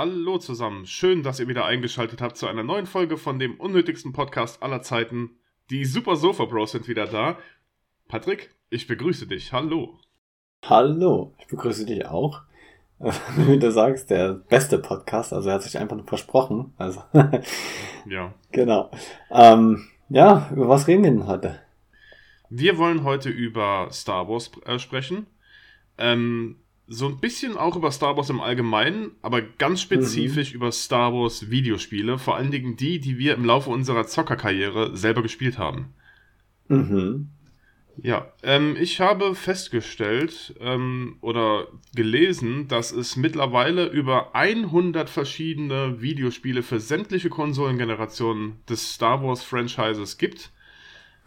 [0.00, 4.12] Hallo zusammen, schön, dass ihr wieder eingeschaltet habt zu einer neuen Folge von dem unnötigsten
[4.12, 5.40] Podcast aller Zeiten.
[5.70, 7.36] Die Super Sofa Bros sind wieder da.
[8.06, 9.52] Patrick, ich begrüße dich.
[9.52, 9.98] Hallo.
[10.64, 12.42] Hallo, ich begrüße dich auch.
[13.00, 16.74] Wie du sagst, der beste Podcast, also er hat sich einfach nur versprochen.
[16.76, 17.02] Also
[18.06, 18.32] ja.
[18.52, 18.92] Genau.
[19.32, 21.58] Ähm, ja, über was reden wir denn heute?
[22.50, 25.26] Wir wollen heute über Star Wars äh, sprechen.
[25.98, 30.56] Ähm, so ein bisschen auch über Star Wars im Allgemeinen, aber ganz spezifisch mhm.
[30.56, 35.22] über Star Wars Videospiele, vor allen Dingen die, die wir im Laufe unserer Zockerkarriere selber
[35.22, 35.92] gespielt haben.
[36.68, 37.28] Mhm.
[38.00, 46.62] Ja, ähm, ich habe festgestellt ähm, oder gelesen, dass es mittlerweile über 100 verschiedene Videospiele
[46.62, 50.52] für sämtliche Konsolengenerationen des Star Wars Franchises gibt.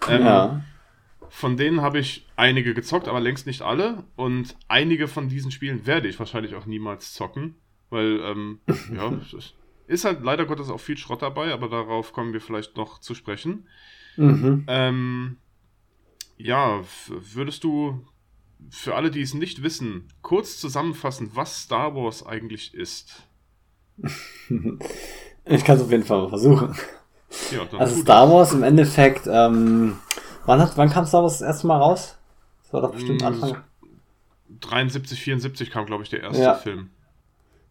[0.07, 0.63] Ähm, ja.
[1.33, 4.03] Von denen habe ich einige gezockt, aber längst nicht alle.
[4.17, 7.55] Und einige von diesen Spielen werde ich wahrscheinlich auch niemals zocken,
[7.89, 8.59] weil, ähm,
[8.93, 9.17] ja,
[9.87, 13.15] ist halt leider Gottes auch viel Schrott dabei, aber darauf kommen wir vielleicht noch zu
[13.15, 13.65] sprechen.
[14.17, 14.65] Mhm.
[14.67, 15.37] Ähm,
[16.37, 18.05] ja, würdest du
[18.69, 23.23] für alle, die es nicht wissen, kurz zusammenfassen, was Star Wars eigentlich ist?
[25.43, 26.75] Ich kann es auf jeden Fall mal versuchen.
[27.51, 29.97] Ja, also Star Wars im Endeffekt ähm,
[30.45, 32.17] Wann, hat, wann kam Star Wars das erste Mal raus?
[32.63, 33.57] Das war doch bestimmt hm, Anfang.
[34.61, 36.53] 73, 74 kam, glaube ich, der erste ja.
[36.55, 36.89] Film.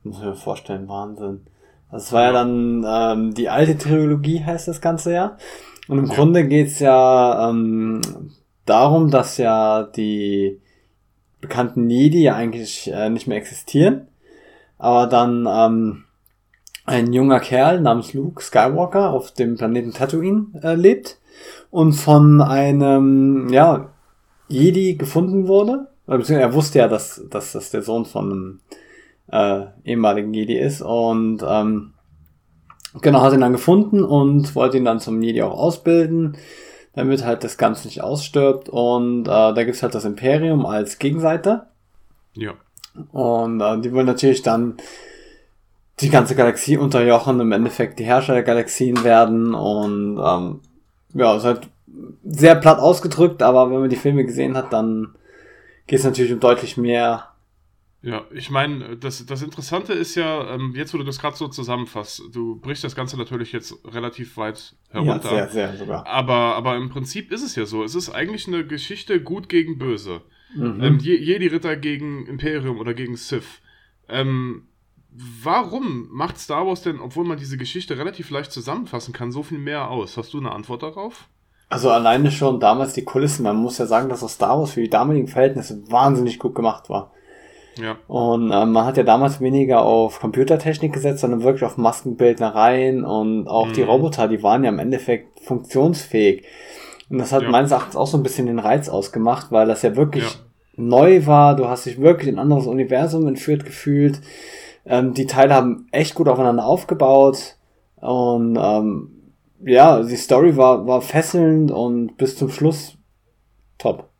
[0.03, 1.47] Muss ich mir vorstellen, Wahnsinn.
[1.91, 5.37] Das war ja, ja dann ähm, die alte Trilogie, heißt das Ganze ja.
[5.89, 6.15] Und im ja.
[6.15, 8.01] Grunde geht's ja ähm,
[8.65, 10.61] darum, dass ja die
[11.41, 14.09] bekannten Jedi ja eigentlich äh, nicht mehr existieren.
[14.79, 16.05] Aber dann ähm,
[16.85, 21.20] ein junger Kerl namens Luke Skywalker auf dem Planeten Tatooine äh, lebt
[21.71, 23.91] und von einem, ja,
[24.49, 25.89] Jedi gefunden wurde.
[26.07, 28.61] Er wusste ja, dass, dass das der Sohn von
[29.31, 31.93] einem äh, ehemaligen Jedi ist und ähm,
[33.01, 36.37] genau, hat ihn dann gefunden und wollte ihn dann zum Jedi auch ausbilden,
[36.95, 38.69] damit halt das Ganze nicht ausstirbt.
[38.69, 41.67] Und äh, da gibt's halt das Imperium als Gegenseite.
[42.35, 42.55] Ja.
[43.13, 44.79] Und äh, die wollen natürlich dann
[46.01, 50.61] die ganze Galaxie unterjochen, im Endeffekt die Herrscher der Galaxien werden und ähm,
[51.15, 51.69] ja, ist halt
[52.25, 55.15] sehr platt ausgedrückt, aber wenn man die Filme gesehen hat, dann
[55.87, 57.27] geht es natürlich um deutlich mehr.
[58.03, 61.49] Ja, ich meine, das, das Interessante ist ja, ähm, jetzt wo du das gerade so
[61.49, 65.37] zusammenfasst, du brichst das Ganze natürlich jetzt relativ weit herunter.
[65.37, 66.07] Ja, sehr, sehr sogar.
[66.07, 67.85] Aber, aber im Prinzip ist es ja so.
[67.85, 70.23] Es ist eigentlich eine Geschichte gut gegen böse.
[70.55, 70.83] Mhm.
[70.83, 73.61] Ähm, Jedi-Ritter gegen Imperium oder gegen Sith.
[74.09, 74.69] Ähm,
[75.13, 79.59] warum macht Star Wars denn, obwohl man diese Geschichte relativ leicht zusammenfassen kann, so viel
[79.59, 80.17] mehr aus?
[80.17, 81.29] Hast du eine Antwort darauf?
[81.69, 83.45] Also alleine schon damals die Kulissen.
[83.45, 86.91] Man muss ja sagen, dass das Star Wars für die damaligen Verhältnisse wahnsinnig gut gemacht
[86.91, 87.13] war.
[87.81, 87.97] Ja.
[88.09, 93.47] Und ähm, man hat ja damals weniger auf Computertechnik gesetzt, sondern wirklich auf Maskenbildnereien und
[93.47, 93.73] auch mhm.
[93.73, 96.45] die Roboter, die waren ja im Endeffekt funktionsfähig.
[97.09, 97.51] Und das hat ja.
[97.51, 100.41] meines Erachtens auch so ein bisschen den Reiz ausgemacht, weil das ja wirklich ja.
[100.77, 101.57] neu war.
[101.57, 104.21] Du hast dich wirklich in ein anderes Universum entführt gefühlt.
[104.91, 107.57] Ähm, die Teile haben echt gut aufeinander aufgebaut
[108.01, 109.33] und ähm,
[109.65, 112.99] ja, die Story war, war fesselnd und bis zum Schluss
[113.79, 114.11] top.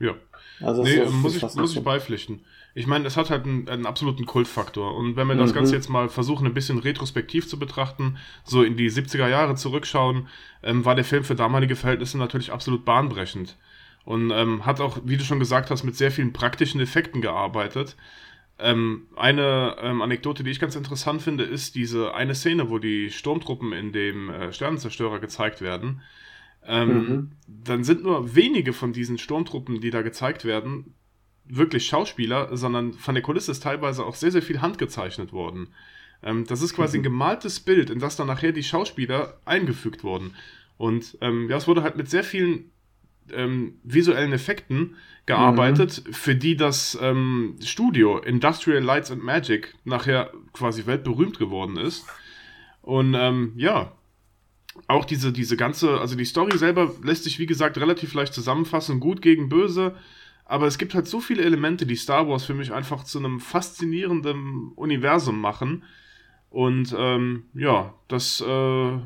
[0.00, 0.14] Ja.
[0.60, 2.44] Also nee, so, muss, ich, muss ich beipflichten.
[2.74, 4.96] Ich meine, es hat halt einen, einen, absoluten Kultfaktor.
[4.96, 5.54] Und wenn wir das mhm.
[5.54, 10.26] Ganze jetzt mal versuchen, ein bisschen retrospektiv zu betrachten, so in die 70er Jahre zurückschauen,
[10.64, 13.56] ähm, war der Film für damalige Verhältnisse natürlich absolut bahnbrechend.
[14.04, 17.96] Und ähm, hat auch, wie du schon gesagt hast, mit sehr vielen praktischen Effekten gearbeitet.
[18.58, 23.10] Ähm, eine ähm, Anekdote, die ich ganz interessant finde, ist diese eine Szene, wo die
[23.10, 26.00] Sturmtruppen in dem äh, Sternenzerstörer gezeigt werden.
[26.64, 27.30] Ähm, mhm.
[27.46, 30.94] Dann sind nur wenige von diesen Sturmtruppen, die da gezeigt werden,
[31.44, 35.68] wirklich Schauspieler, sondern von der Kulisse ist teilweise auch sehr, sehr viel handgezeichnet worden.
[36.22, 37.00] Ähm, das ist quasi mhm.
[37.00, 40.34] ein gemaltes Bild, in das dann nachher die Schauspieler eingefügt wurden.
[40.78, 42.70] Und ähm, ja, es wurde halt mit sehr vielen
[43.32, 44.96] ähm, visuellen Effekten
[45.26, 46.12] gearbeitet, mhm.
[46.12, 52.06] für die das ähm, Studio Industrial Lights and Magic nachher quasi weltberühmt geworden ist.
[52.82, 53.92] Und ähm, ja,
[54.88, 59.00] auch diese, diese ganze, also die Story selber lässt sich wie gesagt relativ leicht zusammenfassen,
[59.00, 59.96] gut gegen böse,
[60.44, 63.40] aber es gibt halt so viele Elemente, die Star Wars für mich einfach zu einem
[63.40, 65.82] faszinierenden Universum machen.
[66.50, 68.98] Und ähm, ja, das äh,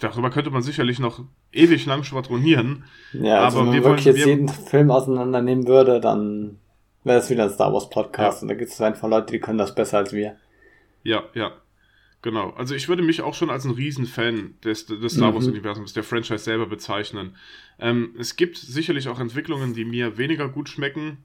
[0.00, 2.84] darüber könnte man sicherlich noch ewig lang schwadronieren.
[3.12, 6.58] Ja, also aber wenn man wirklich wollen, jetzt jeden Film auseinandernehmen würde, dann
[7.04, 8.42] wäre das wieder ein Star Wars Podcast ja.
[8.42, 10.36] und da gibt es einfach Leute, die können das besser als wir.
[11.02, 11.52] Ja, ja.
[12.22, 12.50] Genau.
[12.50, 15.52] Also ich würde mich auch schon als ein Riesenfan des, des Star Wars mhm.
[15.52, 17.34] Universums, der Franchise selber bezeichnen.
[17.78, 21.24] Ähm, es gibt sicherlich auch Entwicklungen, die mir weniger gut schmecken.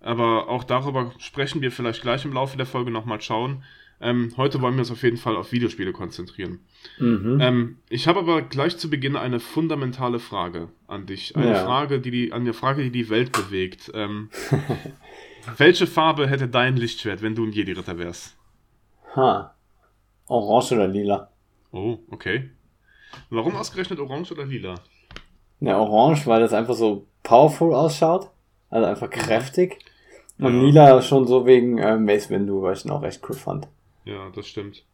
[0.00, 3.62] Aber auch darüber sprechen wir vielleicht gleich im Laufe der Folge nochmal schauen.
[4.04, 6.60] Ähm, heute wollen wir uns auf jeden Fall auf Videospiele konzentrieren.
[6.98, 7.38] Mhm.
[7.40, 11.34] Ähm, ich habe aber gleich zu Beginn eine fundamentale Frage an dich.
[11.36, 11.64] Eine ja.
[11.64, 13.90] Frage, die die, eine Frage, die die Welt bewegt.
[13.94, 14.28] Ähm,
[15.56, 18.36] welche Farbe hätte dein Lichtschwert, wenn du ein Jedi-Ritter wärst?
[19.16, 19.54] Ha.
[20.26, 21.30] Orange oder lila?
[21.72, 22.50] Oh, okay.
[23.30, 24.74] Warum ausgerechnet orange oder lila?
[25.60, 28.28] Ja, orange, weil das einfach so powerful ausschaut.
[28.68, 29.78] Also einfach kräftig.
[30.38, 30.62] Und ja.
[30.62, 33.66] lila schon so wegen äh, Mace Windu, weil ich ihn auch echt cool fand.
[34.04, 34.84] Ja, das stimmt.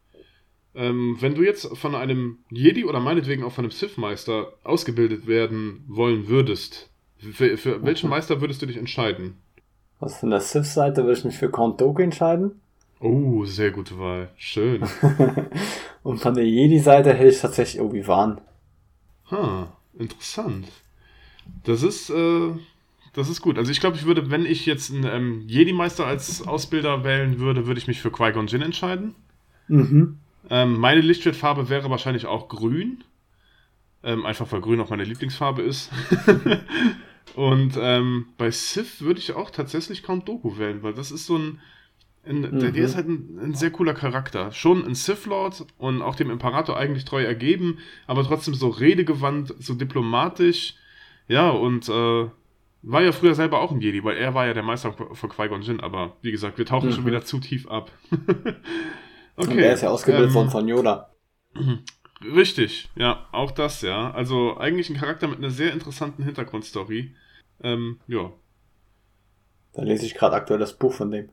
[0.75, 5.85] Ähm, wenn du jetzt von einem Jedi oder meinetwegen auch von einem Sith-Meister ausgebildet werden
[5.89, 8.11] wollen würdest, für, für welchen mhm.
[8.11, 9.37] Meister würdest du dich entscheiden?
[9.99, 12.61] Was von der Sith-Seite würde ich mich für Count Dooku entscheiden.
[13.01, 14.31] Oh, sehr gute Wahl.
[14.37, 14.83] Schön.
[16.03, 18.41] Und von der Jedi-Seite hätte ich tatsächlich Obi-Wan.
[19.31, 20.69] Ha, interessant.
[21.65, 22.53] Das ist, äh,
[23.13, 23.59] das ist gut.
[23.59, 27.67] Also ich glaube, ich würde, wenn ich jetzt einen ähm, Jedi-Meister als Ausbilder wählen würde,
[27.67, 29.15] würde ich mich für Qui-Gon Jinn entscheiden.
[29.69, 30.19] Mhm.
[30.49, 33.05] Ähm, meine Lichtschwertfarbe wäre wahrscheinlich auch grün.
[34.03, 35.91] Ähm, einfach weil grün auch meine Lieblingsfarbe ist.
[37.35, 41.37] Und ähm, bei Sith würde ich auch tatsächlich Count Doku wählen, weil das ist so
[41.37, 41.61] ein.
[42.25, 42.59] ein mhm.
[42.61, 44.53] der, der, ist halt ein, ein, sehr cooler Charakter.
[44.53, 49.55] Schon ein Sith Lord und auch dem Imperator eigentlich treu ergeben, aber trotzdem so redegewandt,
[49.59, 50.77] so diplomatisch.
[51.29, 52.29] Ja, und äh,
[52.83, 55.63] war ja früher selber auch ein Jedi, weil er war ja der Meister von Qui-Gon
[55.63, 56.95] Jinn, aber wie gesagt, wir tauchen mhm.
[56.95, 57.91] schon wieder zu tief ab.
[59.37, 59.51] okay.
[59.51, 61.11] Und er ist ja ausgebildet ähm, von Yoda.
[62.25, 64.11] Richtig, ja, auch das, ja.
[64.13, 67.15] Also eigentlich ein Charakter mit einer sehr interessanten Hintergrundstory.
[67.63, 68.33] Ähm, ja.
[69.73, 71.31] Da lese ich gerade aktuell das Buch von dem.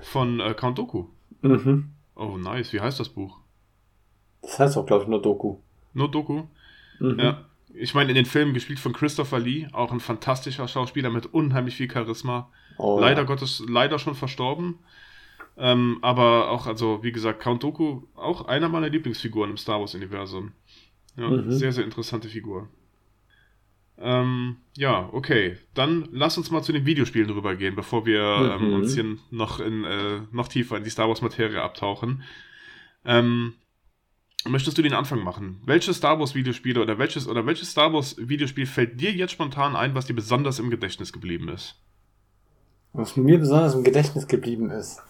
[0.00, 1.06] Von äh, Count Doku.
[1.42, 1.92] Mhm.
[2.16, 2.72] Oh, nice.
[2.72, 3.40] Wie heißt das Buch?
[4.42, 5.58] Das heißt auch, glaube ich, nur Doku.
[5.92, 6.44] Nur Doku?
[6.98, 7.18] Mhm.
[7.20, 11.26] Ja ich meine, in den Filmen gespielt von Christopher Lee, auch ein fantastischer Schauspieler mit
[11.26, 12.50] unheimlich viel Charisma.
[12.78, 13.26] Oh, leider ja.
[13.26, 14.78] Gottes, leider schon verstorben.
[15.56, 20.52] Ähm, aber auch, also, wie gesagt, Count Dooku, auch einer meiner Lieblingsfiguren im Star Wars-Universum.
[21.16, 21.50] Ja, mhm.
[21.50, 22.68] sehr, sehr interessante Figur.
[23.98, 25.56] Ähm, ja, okay.
[25.74, 28.66] Dann lass uns mal zu den Videospielen rübergehen, bevor wir ähm, mhm.
[28.66, 32.24] ähm, uns hier noch, in, äh, noch tiefer in die Star Wars-Materie abtauchen.
[33.04, 33.54] Ähm,
[34.46, 35.60] Möchtest du den Anfang machen?
[35.64, 39.74] Welches Star Wars Videospiel oder welches oder welches Star Wars Videospiel fällt dir jetzt spontan
[39.74, 41.76] ein, was dir besonders im Gedächtnis geblieben ist?
[42.92, 45.02] Was mir besonders im Gedächtnis geblieben ist.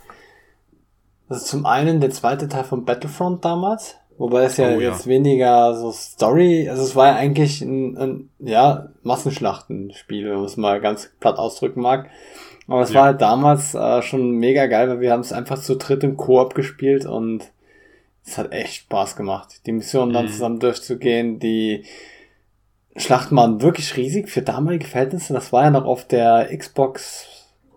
[1.29, 4.93] Das ist zum einen der zweite Teil von Battlefront damals, wobei es ja, oh, ja.
[4.93, 10.45] jetzt weniger so Story, also es war ja eigentlich ein, ein ja, Massenschlachtenspiel, wenn man
[10.45, 12.09] es mal ganz platt ausdrücken mag.
[12.69, 13.01] Aber es ja.
[13.01, 16.17] war halt damals äh, schon mega geil, weil wir haben es einfach zu dritt im
[16.17, 17.51] Koop gespielt und
[18.25, 20.31] es hat echt Spaß gemacht, die Mission dann mhm.
[20.31, 21.39] zusammen durchzugehen.
[21.39, 21.85] Die
[22.97, 25.35] Schlachten waren wirklich riesig für damalige Verhältnisse.
[25.35, 27.27] Das war ja noch auf der Xbox.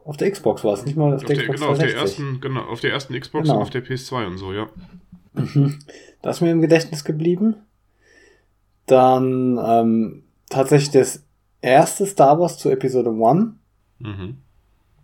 [0.05, 2.39] Auf der Xbox war es, nicht mal auf, auf der, Xbox genau, auf der ersten,
[2.39, 3.57] genau, auf der ersten Xbox genau.
[3.57, 4.69] und auf der PS2 und so, ja.
[5.33, 5.79] Mhm.
[6.21, 7.55] Das ist mir im Gedächtnis geblieben.
[8.85, 11.25] Dann ähm, tatsächlich das
[11.61, 13.49] erste Star Wars zu Episode 1.
[13.99, 14.37] Mhm.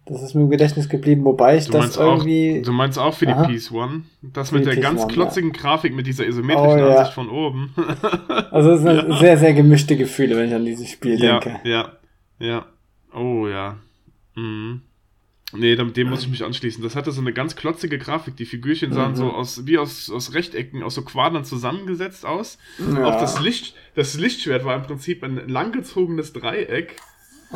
[0.05, 2.60] Das ist mir im Gedächtnis geblieben, wobei ich das irgendwie.
[2.60, 3.48] Auch, du meinst auch für die Aha.
[3.48, 4.03] Peace One?
[4.22, 5.62] Das mit der ganz One, klotzigen ja.
[5.62, 6.95] Grafik, mit dieser isometrischen oh, ja.
[6.95, 7.74] Ansicht von oben.
[8.51, 9.17] also, es sind ja.
[9.17, 11.60] sehr, sehr gemischte Gefühle, wenn ich an dieses Spiel denke.
[11.63, 11.93] Ja,
[12.39, 12.65] ja.
[13.13, 13.77] Oh, ja.
[14.36, 14.81] Mhm.
[15.55, 16.83] Nee, dem, dem muss ich mich anschließen.
[16.83, 18.36] Das hatte so eine ganz klotzige Grafik.
[18.36, 19.15] Die Figürchen sahen mhm.
[19.15, 22.57] so aus, wie aus, aus Rechtecken, aus so Quadern zusammengesetzt aus.
[23.03, 26.95] Auch das Licht, das Lichtschwert war im Prinzip ein langgezogenes Dreieck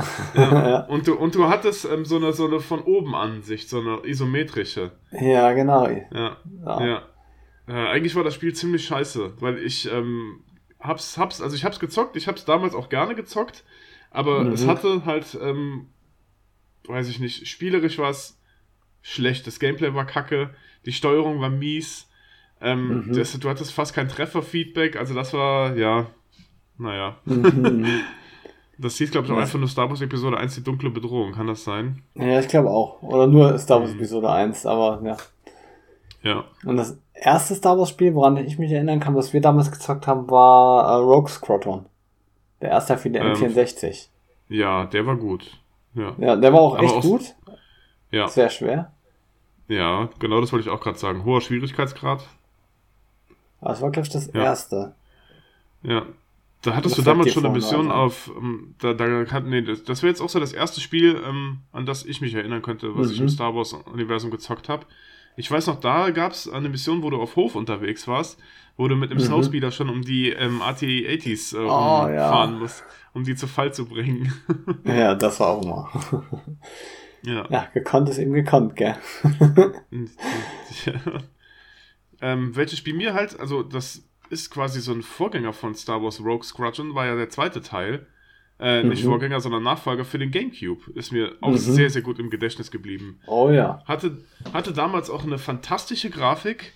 [0.36, 0.86] ja.
[0.86, 4.00] und, du, und du hattest ähm, so, eine, so eine von oben Ansicht, so eine
[4.06, 4.92] isometrische.
[5.12, 5.88] Ja, genau.
[5.88, 6.38] Ja.
[6.66, 6.86] ja.
[6.86, 7.02] ja.
[7.68, 10.42] Äh, eigentlich war das Spiel ziemlich scheiße, weil ich ähm,
[10.80, 13.64] hab's, hab's, also ich hab's gezockt, ich hab's damals auch gerne gezockt,
[14.10, 14.54] aber mhm.
[14.54, 15.88] es hatte halt, ähm,
[16.86, 18.40] weiß ich nicht, spielerisch war es
[19.02, 20.52] schlecht, das Gameplay war kacke,
[20.86, 22.10] die Steuerung war mies,
[22.62, 23.14] ähm, mhm.
[23.14, 26.08] das, du hattest fast kein Trefferfeedback, also das war, ja,
[26.78, 27.18] naja.
[27.26, 27.86] Mhm.
[28.80, 31.32] Das hieß, glaube ich, auch einfach nur Star Wars Episode 1, die dunkle Bedrohung.
[31.34, 32.04] Kann das sein?
[32.14, 33.02] Ja, ich glaube auch.
[33.02, 33.98] Oder nur Star Wars mhm.
[33.98, 35.18] Episode 1, aber ja.
[36.24, 36.44] Ja.
[36.66, 40.06] Und das erste Star Wars Spiel, woran ich mich erinnern kann, was wir damals gezockt
[40.08, 41.86] haben, war äh, Rogue Squadron.
[42.62, 44.08] Der erste für die ähm, N64.
[44.50, 45.60] Ja, der war gut.
[45.94, 47.36] Ja, ja der war auch aber echt aus, gut.
[48.12, 48.28] Ja.
[48.28, 48.92] Sehr schwer.
[49.68, 51.26] Ja, genau das wollte ich auch gerade sagen.
[51.26, 52.28] Hoher Schwierigkeitsgrad.
[53.62, 54.44] Das war, glaube ich, das ja.
[54.44, 54.96] erste.
[55.84, 56.06] Ja,
[56.62, 57.94] da hattest das du damals schon eine Mission also.
[57.94, 61.22] auf, ähm, da, da kann, nee, das, das wäre jetzt auch so das erste Spiel,
[61.26, 63.14] ähm, an das ich mich erinnern könnte, was mhm.
[63.14, 63.30] ich im mhm.
[63.30, 64.86] Star Wars Universum gezockt habe.
[65.36, 68.40] Ich weiß noch, da gab es eine Mission, wo du auf Hof unterwegs warst,
[68.76, 69.26] wo du mit einem mhm.
[69.26, 72.30] Snowspeeder schon um die ähm, AT-80s äh, oh, ja.
[72.30, 72.84] fahren musst,
[73.14, 74.34] um die zu Fall zu bringen.
[74.84, 76.24] ja, das war auch mal.
[77.24, 77.46] Ja.
[77.50, 78.96] ja, gekonnt ist eben gekonnt, gell?
[80.86, 80.94] ja.
[82.22, 86.20] ähm, welches Spiel mir halt, also das ist quasi so ein Vorgänger von Star Wars
[86.20, 88.06] Rogue Squadron, war ja der zweite Teil.
[88.60, 88.90] Äh, mhm.
[88.90, 90.92] Nicht Vorgänger, sondern Nachfolger für den GameCube.
[90.96, 91.58] Ist mir auch mhm.
[91.58, 93.20] sehr, sehr gut im Gedächtnis geblieben.
[93.28, 93.84] Oh ja.
[93.86, 96.74] Hatte, hatte damals auch eine fantastische Grafik.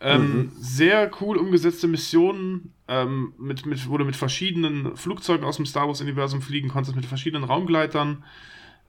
[0.00, 0.52] Ähm, mhm.
[0.60, 5.88] Sehr cool umgesetzte Missionen, ähm, mit, mit, wo du mit verschiedenen Flugzeugen aus dem Star
[5.88, 8.22] Wars-Universum fliegen konntest, mit verschiedenen Raumgleitern.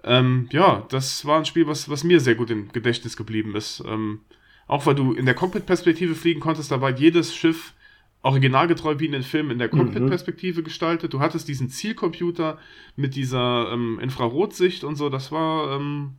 [0.04, 3.84] Ähm, ja, das war ein Spiel, was, was mir sehr gut im Gedächtnis geblieben ist.
[3.88, 4.20] Ähm,
[4.68, 7.74] auch weil du in der Cockpit-Perspektive fliegen konntest, da war jedes Schiff
[8.22, 10.66] originalgetreu wie in den Filmen in der Cockpit-Perspektive mhm.
[10.66, 11.14] gestaltet.
[11.14, 12.58] Du hattest diesen Zielcomputer
[12.96, 15.10] mit dieser ähm, Infrarotsicht und so.
[15.10, 16.16] Das war, ähm,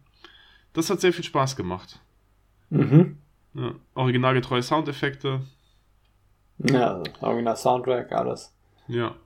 [0.73, 2.01] das hat sehr viel Spaß gemacht.
[2.71, 3.19] Mhm.
[3.55, 5.41] Ja, originalgetreue Soundeffekte.
[6.59, 8.55] Ja, original Soundtrack, alles.
[8.87, 9.17] Ja.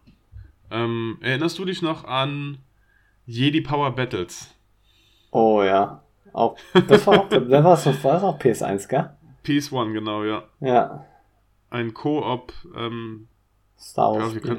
[0.70, 2.58] Ähm, erinnerst du dich noch an
[3.26, 4.54] Jedi Power Battles?
[5.30, 6.02] Oh ja.
[6.32, 6.56] Auch,
[6.88, 9.10] das war auch, das war, so, war das auch PS1, gell?
[9.44, 10.44] PS1, genau, ja.
[10.60, 11.06] Ja.
[11.74, 13.26] Ein Co-op, ähm,
[13.76, 14.32] Star Wars.
[14.44, 14.56] Ja,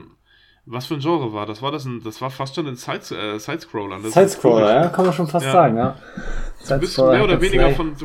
[0.65, 1.61] was für ein Genre war das?
[1.61, 4.01] War das ein, das war fast schon ein Side, äh, Sidescroller.
[4.01, 5.51] Sidescroller, ja, kann man schon fast ja.
[5.53, 5.97] sagen, ja.
[6.67, 7.95] Du bist mehr oder weniger von,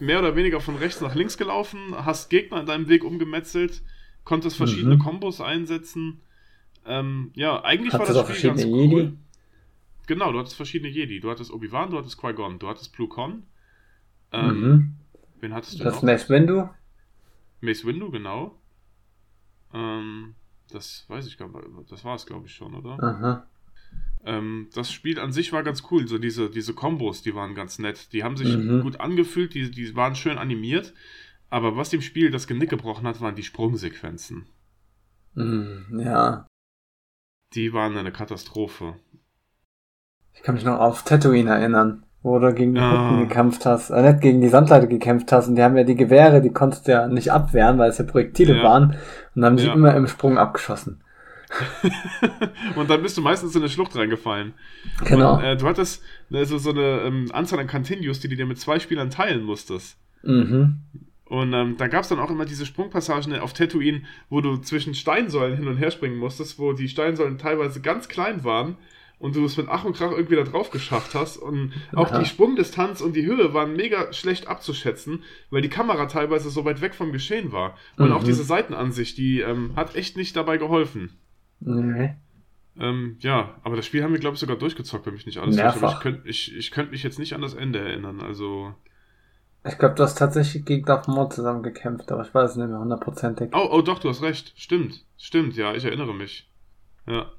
[0.00, 3.82] mehr oder weniger von rechts nach links gelaufen, hast Gegner in deinem Weg umgemetzelt,
[4.24, 5.00] konntest verschiedene mhm.
[5.00, 6.20] Kombos einsetzen.
[6.84, 8.94] Ähm, ja, eigentlich Hattest war das Spiel ganz Jedi?
[8.94, 9.12] cool.
[10.08, 11.20] Genau, du hattest verschiedene Jedi.
[11.20, 13.44] Du hattest Obi-Wan, du hattest Qui-Gon, du hattest Blue-Con.
[14.32, 14.94] Ähm, mhm.
[15.40, 16.02] Wen hattest du das noch?
[16.02, 16.68] Mace Windu?
[17.62, 18.57] Mace Windu, genau.
[19.72, 20.34] Ähm,
[20.70, 21.90] das weiß ich gar nicht.
[21.90, 23.02] Das war es, glaube ich, schon, oder?
[23.02, 23.46] Aha.
[24.24, 26.06] Ähm, das Spiel an sich war ganz cool.
[26.06, 28.12] So diese, diese Kombos, die waren ganz nett.
[28.12, 28.82] Die haben sich mhm.
[28.82, 30.92] gut angefühlt, die, die waren schön animiert.
[31.50, 34.46] Aber was dem Spiel das Genick gebrochen hat, waren die Sprungsequenzen.
[35.34, 36.46] Mhm, ja.
[37.54, 38.96] Die waren eine Katastrophe.
[40.34, 43.20] Ich kann mich noch auf Tatooine erinnern, wo du gegen die ah.
[43.20, 46.40] gekämpft hast, äh, nicht gegen die Sandleiter gekämpft hast und die haben ja die Gewehre,
[46.40, 48.62] die konntest du ja nicht abwehren, weil es ja Projektile ja.
[48.64, 48.96] waren
[49.34, 49.64] und haben ja.
[49.64, 51.00] sich immer im Sprung abgeschossen.
[52.76, 54.52] und dann bist du meistens in eine Schlucht reingefallen.
[55.04, 55.36] Genau.
[55.36, 58.60] Und, äh, du hattest also so eine ähm, Anzahl an Continues, die du dir mit
[58.60, 59.96] zwei Spielern teilen musstest.
[60.22, 60.82] Mhm.
[61.24, 64.94] Und ähm, da gab es dann auch immer diese Sprungpassagen auf Tatooine, wo du zwischen
[64.94, 68.76] Steinsäulen hin und her springen musstest, wo die Steinsäulen teilweise ganz klein waren
[69.18, 71.36] und du es mit Ach und Krach irgendwie da drauf geschafft hast.
[71.36, 72.20] Und auch ja.
[72.20, 76.80] die Sprungdistanz und die Höhe waren mega schlecht abzuschätzen, weil die Kamera teilweise so weit
[76.80, 77.76] weg vom Geschehen war.
[77.96, 78.12] Und mhm.
[78.12, 81.18] auch diese Seitenansicht, die ähm, hat echt nicht dabei geholfen.
[81.60, 82.14] Nee.
[82.78, 85.56] Ähm, ja, aber das Spiel haben wir, glaube ich, sogar durchgezockt, wenn mich nicht alles
[85.56, 85.82] täuscht.
[85.82, 88.20] Aber ich könnte ich, ich könnt mich jetzt nicht an das Ende erinnern.
[88.20, 88.72] Also.
[89.64, 92.68] Ich glaube, du hast tatsächlich gegen Darth Maul zusammen gekämpft, aber ich weiß es nicht
[92.68, 93.50] mehr hundertprozentig.
[93.52, 94.52] Oh, oh, doch, du hast recht.
[94.56, 95.04] Stimmt.
[95.16, 96.48] Stimmt, ja, ich erinnere mich.
[97.08, 97.32] Ja.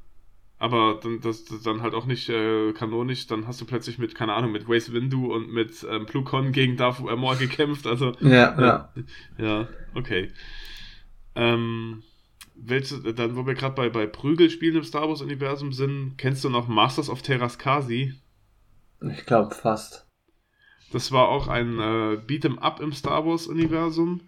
[0.59, 4.13] Aber dann, das, das dann halt auch nicht äh, kanonisch, dann hast du plötzlich mit,
[4.13, 7.87] keine Ahnung, mit Waze Windu und mit ähm, Plukon gegen Darth Maul gekämpft.
[7.87, 8.11] Also.
[8.19, 8.93] Ja, ja.
[9.37, 10.31] Ja, okay.
[11.35, 12.03] Ähm,
[12.55, 16.67] welche, dann, wo wir gerade bei, bei Prügelspielen im Star Wars-Universum sind, kennst du noch
[16.67, 18.15] Masters of Terraskasi?
[19.01, 20.07] Ich glaube fast.
[20.91, 24.21] Das war auch ein äh, Beat'em Up im Star Wars-Universum.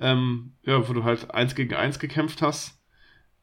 [0.00, 2.79] Ähm, ja, wo du halt eins gegen eins gekämpft hast,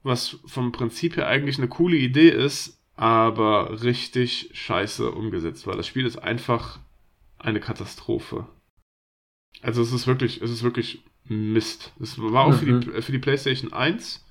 [0.07, 5.75] was vom Prinzip her eigentlich eine coole Idee ist, aber richtig scheiße umgesetzt war.
[5.75, 6.79] Das Spiel ist einfach
[7.37, 8.47] eine Katastrophe.
[9.61, 11.93] Also es ist wirklich, es ist wirklich Mist.
[11.99, 12.57] Es war auch mhm.
[12.57, 13.01] für, die, mhm.
[13.01, 14.23] für die PlayStation 1.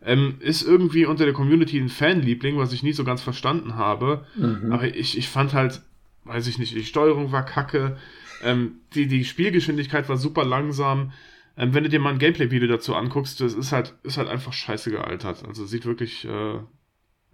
[0.00, 4.24] Ähm, ist irgendwie unter der Community ein Fanliebling, was ich nie so ganz verstanden habe.
[4.36, 4.72] Mhm.
[4.72, 5.82] Aber ich, ich fand halt,
[6.24, 7.98] weiß ich nicht, die Steuerung war kacke.
[8.44, 11.12] Ähm, die, die Spielgeschwindigkeit war super langsam.
[11.58, 14.52] Ähm, wenn du dir mal ein Gameplay-Video dazu anguckst, das ist halt, ist halt einfach
[14.52, 15.44] scheiße gealtert.
[15.46, 16.60] Also sieht wirklich, äh,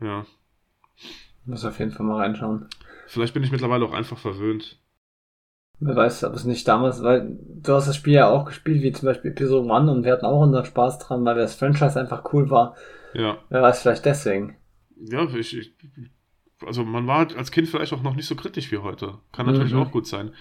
[0.01, 0.27] ja.
[1.45, 2.67] Muss auf jeden Fall mal reinschauen.
[3.07, 4.81] Vielleicht bin ich mittlerweile auch einfach verwöhnt.
[5.79, 8.93] Wer weiß, ob es nicht damals, weil du hast das Spiel ja auch gespielt, wie
[8.93, 12.33] zum Beispiel Episode 1 und wir hatten auch unseren Spaß dran, weil das Franchise einfach
[12.33, 12.77] cool war.
[13.13, 13.39] Ja.
[13.51, 14.57] Wer weiß, vielleicht deswegen.
[14.97, 15.75] Ja, ich, ich
[16.65, 19.19] also man war als Kind vielleicht auch noch nicht so kritisch wie heute.
[19.33, 19.81] Kann natürlich mhm.
[19.81, 20.33] auch gut sein.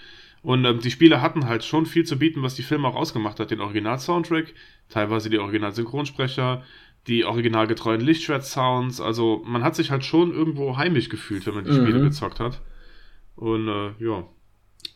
[0.44, 3.40] Und ähm, die Spiele hatten halt schon viel zu bieten, was die Filme auch ausgemacht
[3.40, 3.50] hat.
[3.50, 4.52] Den Original-Soundtrack,
[4.90, 6.62] teilweise die Original-Synchronsprecher,
[7.06, 9.00] die originalgetreuen Lichtschwert-Sounds.
[9.00, 11.86] Also man hat sich halt schon irgendwo heimisch gefühlt, wenn man die mhm.
[11.86, 12.60] Spiele gezockt hat.
[13.36, 14.24] Und äh, ja,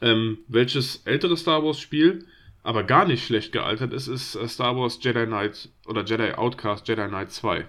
[0.02, 2.26] ähm, welches ältere Star Wars Spiel
[2.62, 6.86] aber gar nicht schlecht gealtert ist, ist äh, Star Wars Jedi Knight oder Jedi Outcast
[6.86, 7.64] Jedi Knight 2.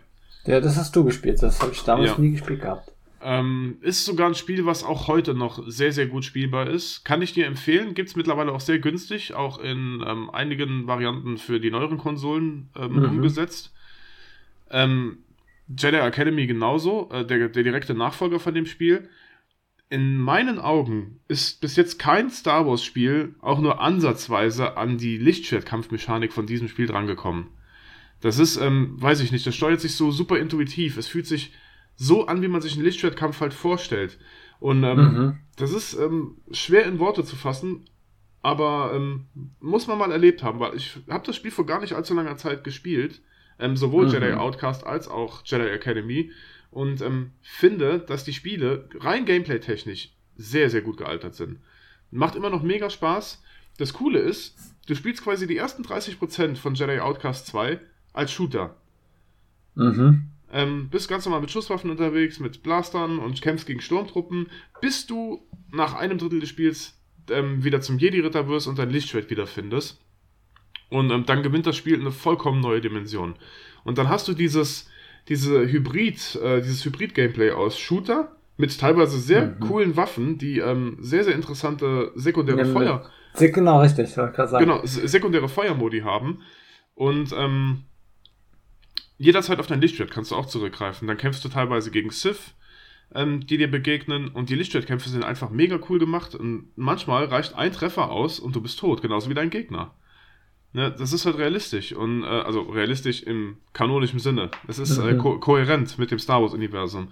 [0.45, 2.17] Ja, das hast du gespielt, das habe ich damals ja.
[2.17, 2.91] nie gespielt gehabt.
[3.21, 7.03] Ähm, ist sogar ein Spiel, was auch heute noch sehr, sehr gut spielbar ist.
[7.03, 7.93] Kann ich dir empfehlen.
[7.93, 12.69] Gibt es mittlerweile auch sehr günstig, auch in ähm, einigen Varianten für die neueren Konsolen
[12.77, 13.05] ähm, mhm.
[13.05, 13.73] umgesetzt.
[14.71, 15.19] Ähm,
[15.67, 19.09] Jedi Academy genauso, äh, der, der direkte Nachfolger von dem Spiel
[19.89, 26.31] in meinen Augen ist bis jetzt kein Star Wars-Spiel auch nur ansatzweise an die Lichtschwertkampfmechanik
[26.31, 27.47] von diesem Spiel drangekommen.
[28.21, 30.97] Das ist, ähm, weiß ich nicht, das steuert sich so super intuitiv.
[30.97, 31.53] Es fühlt sich
[31.99, 34.17] so an, wie man sich einen Lichtschwertkampf halt vorstellt.
[34.59, 35.37] Und ähm, mhm.
[35.57, 37.85] das ist ähm, schwer in Worte zu fassen,
[38.41, 39.25] aber ähm,
[39.59, 42.37] muss man mal erlebt haben, weil ich habe das Spiel vor gar nicht allzu langer
[42.37, 43.21] Zeit gespielt,
[43.59, 44.13] ähm, sowohl mhm.
[44.13, 46.31] Jedi Outcast als auch Jedi Academy
[46.71, 51.59] und ähm, finde, dass die Spiele rein gameplay-technisch sehr, sehr gut gealtert sind.
[52.11, 53.43] Macht immer noch mega Spaß.
[53.77, 57.79] Das Coole ist, du spielst quasi die ersten 30% von Jedi Outcast 2
[58.13, 58.77] als Shooter.
[59.75, 60.29] Mhm.
[60.51, 64.47] Ähm, bist ganz normal mit Schusswaffen unterwegs, mit Blastern und kämpfst gegen Sturmtruppen,
[64.81, 69.29] bis du nach einem Drittel des Spiels ähm, wieder zum Jedi-Ritter wirst und dein Lichtschwert
[69.29, 69.99] wiederfindest.
[70.89, 73.35] Und ähm, dann gewinnt das Spiel eine vollkommen neue Dimension.
[73.83, 74.89] Und dann hast du dieses,
[75.27, 79.59] diese Hybrid, äh, dieses Hybrid-Gameplay aus Shooter mit teilweise sehr mhm.
[79.59, 83.09] coolen Waffen, die ähm, sehr, sehr interessante sekundäre ja, Feuer.
[83.37, 84.59] Genau, richtig, ich sagen.
[84.59, 86.41] Genau, sekundäre Feuermodi haben.
[86.95, 87.83] Und ähm,
[89.19, 91.07] jederzeit auf dein Lichtschwert kannst du auch zurückgreifen.
[91.07, 92.55] Dann kämpfst du teilweise gegen Sith,
[93.13, 94.29] ähm, die dir begegnen.
[94.29, 96.33] Und die Lichtschwertkämpfe sind einfach mega cool gemacht.
[96.33, 99.93] Und manchmal reicht ein Treffer aus und du bist tot, genauso wie dein Gegner.
[100.71, 104.51] Ne, das ist halt realistisch und äh, also realistisch im kanonischen Sinne.
[104.67, 107.07] Es ist äh, ko kohärent mit dem Star Wars-Universum.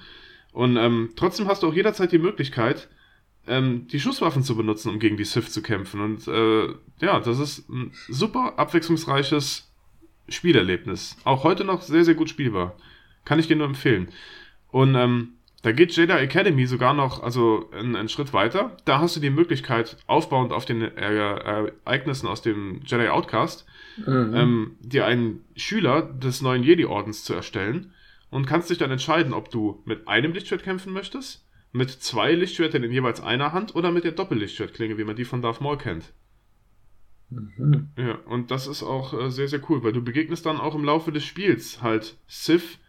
[0.52, 2.88] Und ähm, trotzdem hast du auch jederzeit die Möglichkeit,
[3.48, 6.02] ähm, die Schusswaffen zu benutzen, um gegen die Sith zu kämpfen.
[6.02, 6.68] Und äh,
[7.04, 9.67] ja, das ist ein super abwechslungsreiches
[10.30, 11.18] Spielerlebnis.
[11.24, 12.76] Auch heute noch sehr, sehr gut spielbar.
[13.26, 14.10] Kann ich dir nur empfehlen.
[14.70, 18.78] Und ähm, da geht Jedi Academy sogar noch also einen, einen, Schritt weiter.
[18.86, 21.16] Da hast du die Möglichkeit, aufbauend auf den äh,
[21.86, 23.66] Ereignissen aus dem Jedi Outcast,
[23.98, 24.34] mhm.
[24.36, 27.94] ähm, dir einen Schüler des neuen Jedi-Ordens zu erstellen
[28.30, 32.84] und kannst dich dann entscheiden, ob du mit einem Lichtschwert kämpfen möchtest, mit zwei Lichtschwertern
[32.84, 36.14] in jeweils einer Hand oder mit der Doppellichtschwertklinge, wie man die von Darth Maul kennt.
[37.30, 37.90] Mhm.
[37.98, 40.86] Ja, und das ist auch äh, sehr, sehr cool, weil du begegnest dann auch im
[40.86, 42.80] Laufe des Spiels halt Sith,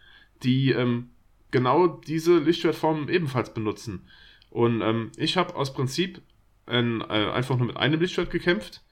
[0.43, 1.11] die ähm,
[1.51, 4.03] genau diese Lichtschwertformen ebenfalls benutzen.
[4.51, 6.23] Und ähm, ich habe aus Prinzip
[6.67, 8.83] ein, äh, einfach nur mit einem Lichtschwert gekämpft.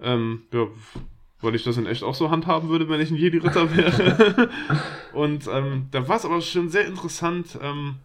[0.00, 0.68] Ähm, ja,
[1.40, 4.50] weil ich das in echt auch so handhaben würde, wenn ich ein Jedi-Ritter wäre.
[5.12, 7.96] und ähm, da war es aber schon sehr interessant, ähm,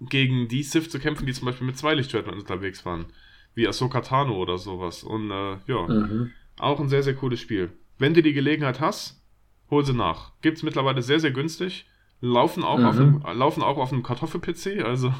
[0.00, 3.06] gegen die Sith zu kämpfen, die zum Beispiel mit zwei Lichtschwertern unterwegs waren.
[3.54, 5.02] Wie Ahsoka Tano oder sowas.
[5.04, 6.32] Und äh, ja, mhm.
[6.58, 7.70] auch ein sehr, sehr cooles Spiel.
[7.98, 9.22] Wenn du die Gelegenheit hast,
[9.70, 10.32] hol sie nach.
[10.42, 11.86] Gibt es mittlerweile sehr, sehr günstig.
[12.20, 12.84] Laufen auch, mhm.
[12.86, 15.08] auf, einem, laufen auch auf einem Kartoffel-PC, also.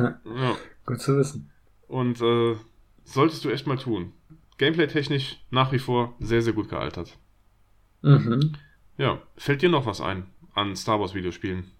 [0.00, 0.56] ja.
[0.86, 1.50] Gut zu wissen.
[1.88, 2.56] Und äh,
[3.04, 4.12] solltest du echt mal tun.
[4.58, 7.18] Gameplay-technisch nach wie vor sehr, sehr gut gealtert.
[8.02, 8.52] Mhm.
[8.96, 11.70] Ja, fällt dir noch was ein an Star Wars-Videospielen?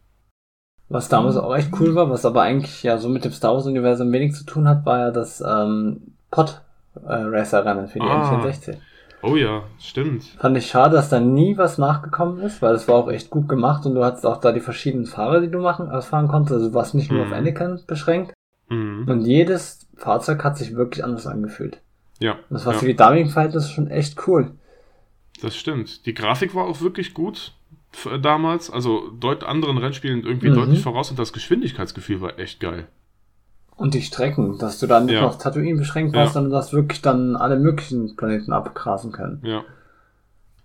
[0.95, 4.13] Was damals auch echt cool war, was aber eigentlich ja so mit dem Star Wars-Universum
[4.13, 8.41] wenig zu tun hat, war ja das ähm, Pod-Racer-Rennen für die ah.
[8.41, 8.77] N64.
[9.21, 10.23] Oh ja, stimmt.
[10.39, 13.49] Fand ich schade, dass da nie was nachgekommen ist, weil es war auch echt gut
[13.49, 16.53] gemacht und du hattest auch da die verschiedenen Fahrer, die du machen, äh, fahren konntest.
[16.53, 17.33] Also du warst nicht nur mhm.
[17.33, 18.33] auf Anakin beschränkt.
[18.69, 19.09] Mhm.
[19.09, 21.81] Und jedes Fahrzeug hat sich wirklich anders angefühlt.
[22.21, 22.35] Ja.
[22.35, 22.79] Und das war ja.
[22.79, 24.53] für die damaligen Verhältnisse schon echt cool.
[25.43, 26.07] Das stimmt.
[26.07, 27.53] Die Grafik war auch wirklich gut
[28.23, 28.71] damals.
[28.71, 30.55] Also deut anderen Rennspielen irgendwie mhm.
[30.55, 32.87] deutlich voraus und das Geschwindigkeitsgefühl war echt geil.
[33.77, 35.23] Und die Strecken, dass du dann nicht ja.
[35.23, 36.35] noch Tatooine beschränkt warst, ja.
[36.35, 39.41] sondern dass wirklich dann alle möglichen Planeten abgrasen können.
[39.45, 39.65] Ja.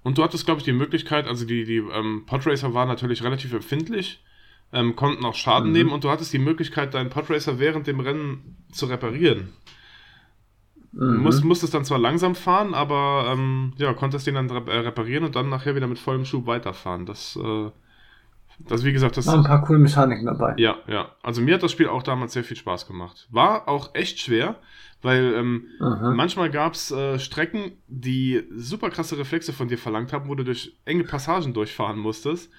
[0.03, 3.51] Und du hattest, glaube ich, die Möglichkeit, also die, die ähm, Podracer waren natürlich relativ
[3.53, 4.23] empfindlich,
[4.71, 5.73] ähm, konnten auch Schaden mhm.
[5.73, 9.53] nehmen und du hattest die Möglichkeit, deinen Podracer während dem Rennen zu reparieren.
[10.91, 11.17] Mhm.
[11.17, 15.49] Musst, musstest dann zwar langsam fahren, aber ähm, ja, konntest den dann reparieren und dann
[15.49, 17.05] nachher wieder mit vollem Schub weiterfahren.
[17.05, 17.69] Das äh,
[18.67, 19.27] das, wie gesagt, das.
[19.27, 20.53] War ein paar coole Mechaniken dabei.
[20.57, 21.11] Ja, ja.
[21.23, 23.27] Also mir hat das Spiel auch damals sehr viel Spaß gemacht.
[23.31, 24.57] War auch echt schwer,
[25.01, 30.27] weil ähm, manchmal gab es äh, Strecken, die super krasse Reflexe von dir verlangt haben,
[30.27, 32.51] wo du durch enge Passagen durchfahren musstest.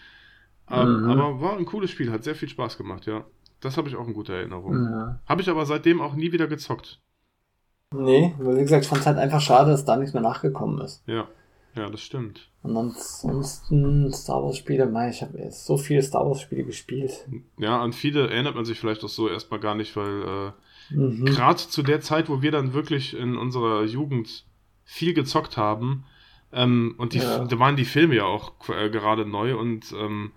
[0.70, 1.10] Ähm, mhm.
[1.10, 3.24] Aber war ein cooles Spiel, hat sehr viel Spaß gemacht, ja.
[3.60, 4.84] Das habe ich auch in guter Erinnerung.
[4.84, 5.20] Ja.
[5.26, 7.00] Habe ich aber seitdem auch nie wieder gezockt.
[7.92, 10.80] Nee, weil wie gesagt, ich fand es halt einfach schade, dass da nichts mehr nachgekommen
[10.80, 11.02] ist.
[11.06, 11.26] Ja.
[11.76, 12.48] Ja, das stimmt.
[12.62, 17.28] Und ansonsten Star Wars Spiele, ich habe jetzt so viele Star Wars Spiele gespielt.
[17.58, 20.52] Ja, an viele erinnert man sich vielleicht auch so erstmal gar nicht, weil
[20.90, 21.24] äh, mhm.
[21.26, 24.46] gerade zu der Zeit, wo wir dann wirklich in unserer Jugend
[24.84, 26.04] viel gezockt haben,
[26.52, 27.44] ähm, und die, ja.
[27.44, 30.32] da waren die Filme ja auch äh, gerade neu und ähm,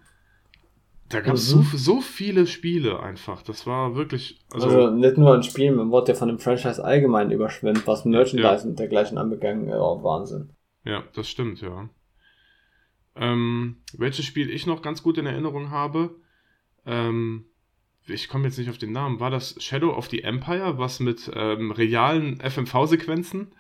[1.13, 1.63] da gab es mhm.
[1.63, 3.41] so, so viele Spiele einfach.
[3.43, 4.39] Das war wirklich.
[4.51, 8.05] Also, also nicht nur ein Spiel, man wurde ja von dem Franchise allgemein überschwemmt, was
[8.05, 8.69] Merchandise ja.
[8.69, 10.53] und dergleichen anbegangen, ja, Wahnsinn.
[10.85, 11.89] Ja, das stimmt, ja.
[13.15, 16.15] Ähm, welches Spiel ich noch ganz gut in Erinnerung habe,
[16.85, 17.45] ähm,
[18.07, 21.31] ich komme jetzt nicht auf den Namen, war das Shadow of the Empire, was mit
[21.33, 23.53] ähm, realen FMV-Sequenzen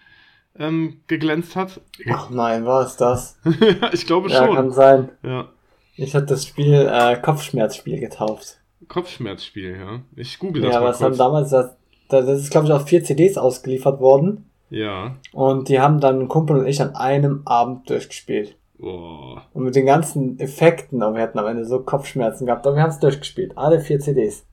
[0.57, 1.81] ähm, geglänzt hat?
[2.09, 3.39] Ach nein, war es das?
[3.93, 4.55] ich glaube ja, schon.
[4.55, 5.09] kann sein.
[5.21, 5.49] Ja.
[5.95, 8.59] Ich hatte das Spiel äh, Kopfschmerzspiel getauft.
[8.87, 10.01] Kopfschmerzspiel, ja.
[10.15, 11.11] Ich google das ja, mal was kurz.
[11.11, 11.75] haben damals, das,
[12.09, 14.49] das ist glaube ich auf vier CDs ausgeliefert worden.
[14.69, 15.17] Ja.
[15.31, 18.57] Und die haben dann Kumpel und ich an einem Abend durchgespielt.
[18.79, 19.37] Oh.
[19.53, 22.83] Und mit den ganzen Effekten, aber wir hatten am Ende so Kopfschmerzen gehabt, aber wir
[22.83, 23.57] haben es durchgespielt.
[23.57, 24.45] Alle vier CDs.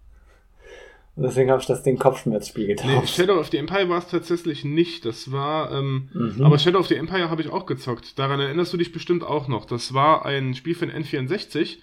[1.23, 2.89] Deswegen habe ich das Ding Kopfschmerzspiel getauft.
[2.89, 5.05] Nee, Shadow of the Empire war es tatsächlich nicht.
[5.05, 6.43] Das war, ähm, mhm.
[6.43, 8.19] aber Shadow of the Empire habe ich auch gezockt.
[8.19, 9.65] Daran erinnerst du dich bestimmt auch noch.
[9.65, 11.79] Das war ein Spiel für den N64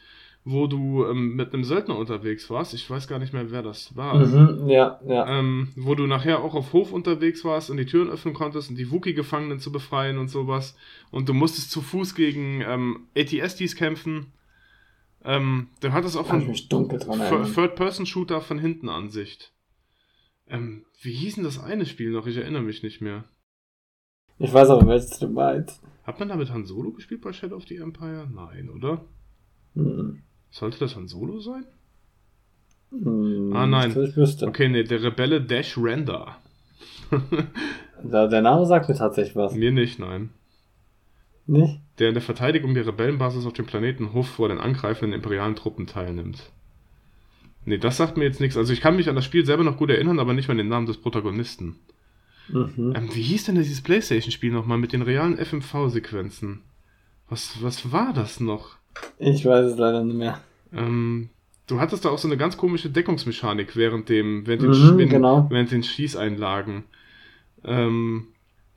[0.49, 2.73] wo du ähm, mit einem Söldner unterwegs warst.
[2.73, 4.15] Ich weiß gar nicht mehr, wer das war.
[4.15, 5.39] Mhm, ja, ja.
[5.39, 8.77] Ähm, wo du nachher auch auf Hof unterwegs warst und die Türen öffnen konntest und
[8.77, 10.77] die Wookie-Gefangenen zu befreien und sowas.
[11.11, 14.27] Und du musstest zu Fuß gegen ähm, ATSTs kämpfen.
[15.23, 19.53] Ähm, dann hat es auch von Third-Person-Shooter von hinten Ansicht.
[20.47, 22.27] Ähm, wie hieß denn das eine Spiel noch?
[22.27, 23.25] Ich erinnere mich nicht mehr.
[24.39, 25.81] Ich weiß aber, welches du meinst.
[26.03, 28.29] Hat man damit Han Solo gespielt bei Shadow of the Empire?
[28.31, 29.05] Nein, oder?
[29.73, 30.23] Mhm.
[30.49, 31.65] Sollte das Han Solo sein?
[32.91, 33.95] Hm, ah, nein.
[34.41, 36.37] Okay, nee, der Rebelle Dash Render.
[38.03, 39.53] der Name sagt mir tatsächlich was.
[39.55, 40.29] Mir nicht, nein.
[41.47, 41.79] Nicht?
[41.99, 45.87] Der in der Verteidigung der Rebellenbasis auf dem Planeten Hof vor den angreifenden imperialen Truppen
[45.87, 46.51] teilnimmt.
[47.65, 48.55] Nee, das sagt mir jetzt nichts.
[48.55, 50.69] Also ich kann mich an das Spiel selber noch gut erinnern, aber nicht mal den
[50.69, 51.75] Namen des Protagonisten.
[52.49, 52.93] Mhm.
[52.95, 56.61] Ähm, wie hieß denn dieses Playstation-Spiel nochmal mit den realen FMV-Sequenzen?
[57.29, 58.77] Was, was war das noch?
[59.19, 60.39] Ich weiß es leider nicht mehr.
[60.73, 61.29] Ähm,
[61.67, 65.47] du hattest da auch so eine ganz komische Deckungsmechanik während dem, während den, mhm, genau.
[65.49, 66.83] während den Schießeinlagen.
[67.65, 68.27] Ähm,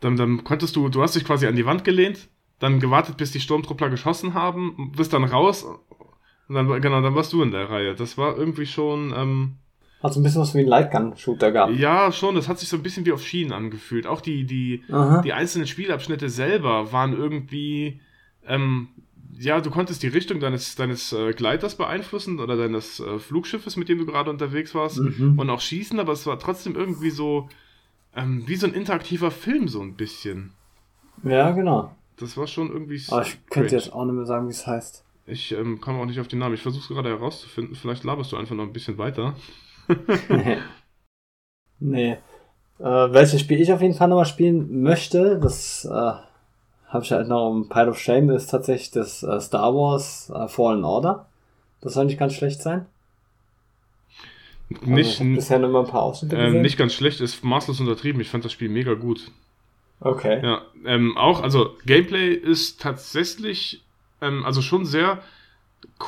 [0.00, 2.28] dann, dann konntest du, du hast dich quasi an die Wand gelehnt,
[2.60, 7.32] dann gewartet, bis die Sturmtruppler geschossen haben, bist dann raus und dann, genau, dann warst
[7.32, 7.94] du in der Reihe.
[7.94, 9.56] Das war irgendwie schon, ähm,
[10.02, 11.74] hat so ein bisschen was wie ein Lightgun-Shooter gehabt.
[11.74, 12.34] Ja, schon.
[12.34, 14.06] Das hat sich so ein bisschen wie auf Schienen angefühlt.
[14.06, 14.82] Auch die, die,
[15.24, 18.00] die einzelnen Spielabschnitte selber waren irgendwie,
[18.46, 18.88] ähm,
[19.38, 23.90] ja, du konntest die Richtung deines, deines äh, Gleiters beeinflussen oder deines äh, Flugschiffes, mit
[23.90, 25.38] dem du gerade unterwegs warst mhm.
[25.38, 27.48] und auch schießen, aber es war trotzdem irgendwie so
[28.16, 30.52] ähm, wie so ein interaktiver Film, so ein bisschen.
[31.22, 31.94] Ja, genau.
[32.20, 33.02] Das war schon irgendwie.
[33.10, 35.04] Aber ich könnte jetzt auch nicht mehr sagen, wie es heißt.
[35.26, 36.54] Ich ähm, komme auch nicht auf den Namen.
[36.54, 37.74] Ich versuche es gerade herauszufinden.
[37.74, 39.34] Vielleicht laberst du einfach noch ein bisschen weiter.
[41.78, 42.18] nee.
[42.78, 46.12] Äh, welches Spiel ich auf jeden Fall nochmal spielen möchte, das äh,
[46.88, 50.48] habe ich halt noch ein Pile of Shame, ist tatsächlich das äh, Star Wars äh,
[50.48, 51.26] Fallen Order.
[51.80, 52.86] Das soll nicht ganz schlecht sein.
[54.84, 58.20] Nicht, also bisher nur mal ein paar Ausschnitte ähm, Nicht ganz schlecht, ist maßlos untertrieben.
[58.20, 59.30] Ich fand das Spiel mega gut.
[60.00, 60.40] Okay.
[60.42, 63.84] Ja, ähm, auch, also Gameplay ist tatsächlich,
[64.20, 65.22] ähm, also schon sehr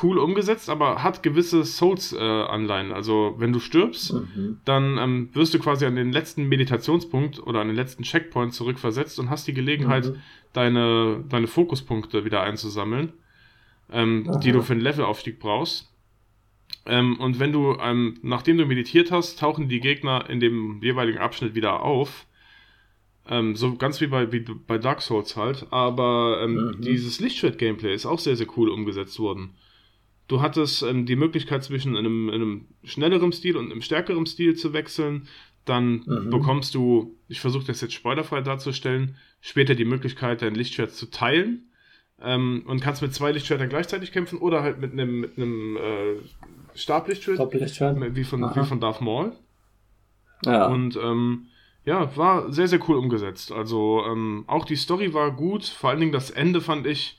[0.01, 2.91] cool umgesetzt, aber hat gewisse Souls-Anleihen.
[2.91, 4.59] Äh, also wenn du stirbst, mhm.
[4.65, 9.19] dann ähm, wirst du quasi an den letzten Meditationspunkt oder an den letzten Checkpoint zurückversetzt
[9.19, 10.15] und hast die Gelegenheit, mhm.
[10.53, 13.13] deine, deine Fokuspunkte wieder einzusammeln,
[13.91, 15.91] ähm, die du für den Levelaufstieg brauchst.
[16.85, 21.19] Ähm, und wenn du, ähm, nachdem du meditiert hast, tauchen die Gegner in dem jeweiligen
[21.19, 22.25] Abschnitt wieder auf.
[23.29, 25.67] Ähm, so ganz wie bei, wie bei Dark Souls halt.
[25.71, 26.81] Aber ähm, mhm.
[26.81, 29.55] dieses Lichtschwert-Gameplay ist auch sehr, sehr cool umgesetzt worden.
[30.27, 34.73] Du hattest ähm, die Möglichkeit zwischen einem, einem schnelleren Stil und einem stärkeren Stil zu
[34.73, 35.27] wechseln.
[35.65, 36.29] Dann mhm.
[36.29, 41.69] bekommst du, ich versuche das jetzt spoilerfrei darzustellen, später die Möglichkeit, dein Lichtschwert zu teilen.
[42.21, 46.15] Ähm, und kannst mit zwei Lichtschwertern gleichzeitig kämpfen oder halt mit einem, mit einem äh,
[46.75, 48.15] Stablichtschwert, Stablichtschwert.
[48.15, 49.33] Wie, von, wie von Darth Maul.
[50.45, 50.67] Ja.
[50.67, 51.47] Und ähm,
[51.85, 53.51] ja, war sehr, sehr cool umgesetzt.
[53.51, 57.17] Also ähm, auch die Story war gut, vor allen Dingen das Ende fand ich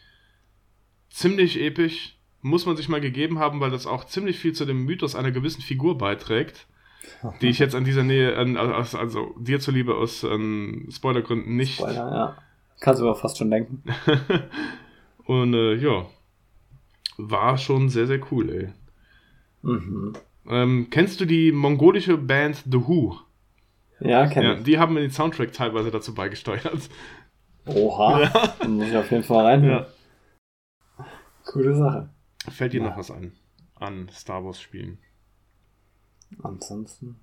[1.11, 4.85] ziemlich episch muss man sich mal gegeben haben, weil das auch ziemlich viel zu dem
[4.85, 6.67] Mythos einer gewissen Figur beiträgt,
[7.41, 11.77] die ich jetzt an dieser Nähe, also, also dir zuliebe aus ähm, Spoilergründen nicht.
[11.77, 12.37] Spoiler, ja.
[12.81, 13.83] Kannst du aber fast schon denken.
[15.25, 16.05] Und äh, ja,
[17.17, 18.69] war schon sehr, sehr cool, ey.
[19.63, 20.13] Mhm.
[20.47, 23.17] Ähm, kennst du die mongolische Band The Who?
[24.01, 24.63] Ja, kenn ja, ich.
[24.65, 26.89] Die haben den Soundtrack teilweise dazu beigesteuert.
[27.67, 28.69] Oha, ja.
[28.69, 29.65] muss ich auf jeden Fall rein.
[29.65, 29.87] Ja.
[31.45, 32.11] Coole Sache.
[32.51, 32.89] Fällt dir ja.
[32.89, 33.33] noch was an?
[33.77, 34.99] An Star Wars Spielen?
[36.43, 37.17] Ansonsten.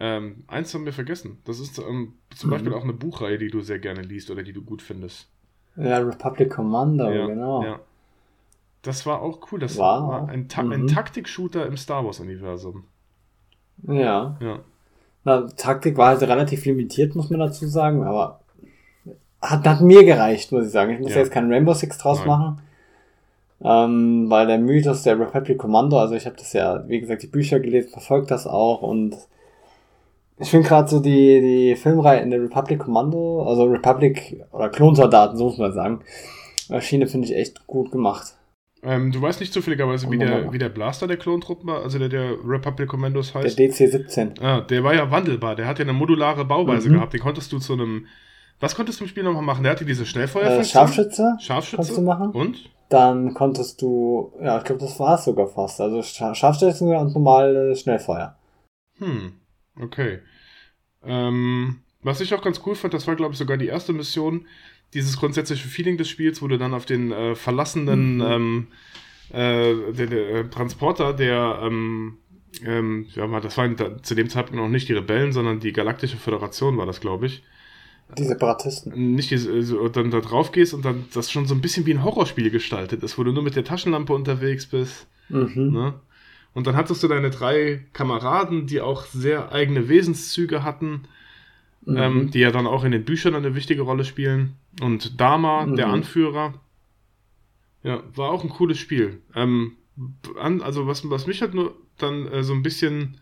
[0.00, 1.38] Ähm, eins haben wir vergessen.
[1.44, 2.52] Das ist ähm, zum mhm.
[2.52, 5.30] Beispiel auch eine Buchreihe, die du sehr gerne liest oder die du gut findest.
[5.76, 7.64] Ja, Republic Commander, ja, genau.
[7.64, 7.80] Ja.
[8.82, 9.60] Das war auch cool.
[9.60, 10.72] Das war, war ein, Ta mhm.
[10.72, 12.84] ein Taktik-Shooter im Star Wars-Universum.
[13.82, 14.36] Ja.
[14.40, 14.60] Ja.
[15.24, 18.40] Na, Taktik war halt relativ limitiert, muss man dazu sagen, aber
[19.40, 20.92] hat, hat mir gereicht, muss ich sagen.
[20.92, 21.18] Ich muss ja.
[21.18, 22.28] jetzt keinen Rainbow Six draus Nein.
[22.28, 22.60] machen.
[23.62, 27.28] Ähm, weil der Mythos der Republic Commando, also ich habe das ja, wie gesagt, die
[27.28, 29.16] Bücher gelesen, verfolgt das auch und
[30.38, 35.38] ich finde gerade so die, die Filmreihe in der Republic Commando, also Republic oder Klonsoldaten,
[35.38, 36.00] so muss man sagen,
[36.80, 38.34] Schiene finde ich echt gut gemacht.
[38.84, 42.10] Ähm, du weißt nicht zufälligerweise, wie der, wie der Blaster der Klontruppen war, also der,
[42.10, 43.58] der Republic Commandos heißt?
[43.58, 44.42] Der DC-17.
[44.42, 46.94] Ah, der war ja wandelbar, der hat ja eine modulare Bauweise mhm.
[46.94, 48.06] gehabt, den konntest du zu einem,
[48.60, 49.62] was konntest du im Spiel nochmal machen?
[49.62, 50.60] Der hatte diese Schnellfeuer.
[50.60, 51.36] Äh, Scharfschütze.
[51.40, 51.76] Scharfschütze.
[51.76, 52.30] Konntest du machen.
[52.32, 52.70] Und?
[52.90, 57.74] Dann konntest du, ja, ich glaube, das war es sogar fast, also Scharfschütze und normale
[57.74, 58.36] Schnellfeuer.
[58.98, 59.32] Hm,
[59.80, 60.20] okay.
[61.02, 64.46] Ähm, was ich auch ganz cool fand, das war, glaube ich, sogar die erste Mission,
[64.94, 68.22] dieses grundsätzliche Feeling des Spiels, wo du dann auf den äh, verlassenen mhm.
[68.22, 68.66] ähm,
[69.30, 72.18] äh, der, der, äh, Transporter, der ähm,
[72.64, 76.16] ähm, ja, das waren da, zu dem Zeitpunkt noch nicht die Rebellen, sondern die Galaktische
[76.16, 77.42] Föderation war das, glaube ich.
[78.16, 79.14] Die Separatisten.
[79.14, 81.94] Nicht diese, also, dann da drauf gehst und dann das schon so ein bisschen wie
[81.94, 85.06] ein Horrorspiel gestaltet ist, wo du nur mit der Taschenlampe unterwegs bist.
[85.30, 85.72] Mhm.
[85.72, 85.94] Ne?
[86.52, 91.08] Und dann hattest du deine drei Kameraden, die auch sehr eigene Wesenszüge hatten
[91.84, 91.96] mhm.
[91.96, 94.56] ähm, die ja dann auch in den Büchern eine wichtige Rolle spielen.
[94.80, 95.76] Und Dama, mhm.
[95.76, 96.54] der Anführer,
[97.82, 99.20] ja, war auch ein cooles Spiel.
[99.34, 99.76] Ähm,
[100.40, 103.20] an, also was, was mich halt nur dann äh, so ein bisschen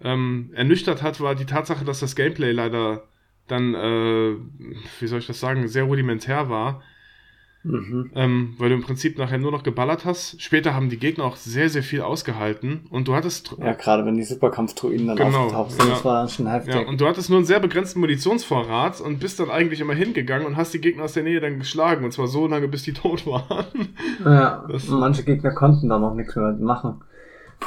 [0.00, 3.04] ähm, ernüchtert hat, war die Tatsache, dass das Gameplay leider
[3.48, 4.36] dann, äh,
[5.00, 6.82] wie soll ich das sagen, sehr rudimentär war.
[7.64, 8.10] Mhm.
[8.14, 10.40] Ähm, weil du im Prinzip nachher nur noch geballert hast.
[10.40, 13.56] Später haben die Gegner auch sehr, sehr viel ausgehalten und du hattest.
[13.58, 16.74] Ja, gerade wenn die Superkampfdruiden dann genau, aufgetaucht sind, ja, das war schon heftig.
[16.74, 20.46] Ja, und du hattest nur einen sehr begrenzten Munitionsvorrat und bist dann eigentlich immer hingegangen
[20.46, 22.92] und hast die Gegner aus der Nähe dann geschlagen und zwar so lange, bis die
[22.94, 23.88] tot waren.
[24.24, 27.02] Ja, das, manche Gegner konnten da noch nichts mehr machen.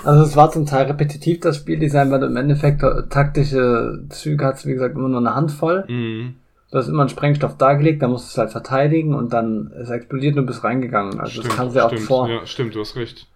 [0.06, 4.66] Also es war zum Teil repetitiv, das Spieldesign, weil du im Endeffekt taktische Züge hast,
[4.66, 5.84] wie gesagt, immer nur eine Handvoll.
[5.90, 6.36] Mhm.
[6.72, 9.90] Du hast immer einen Sprengstoff dargelegt, dann musst du es halt verteidigen und dann ist
[9.90, 11.20] explodiert und du bist reingegangen.
[11.20, 12.30] Also stimmt, das kam sehr oft vor.
[12.30, 13.28] Ja, stimmt, du hast recht.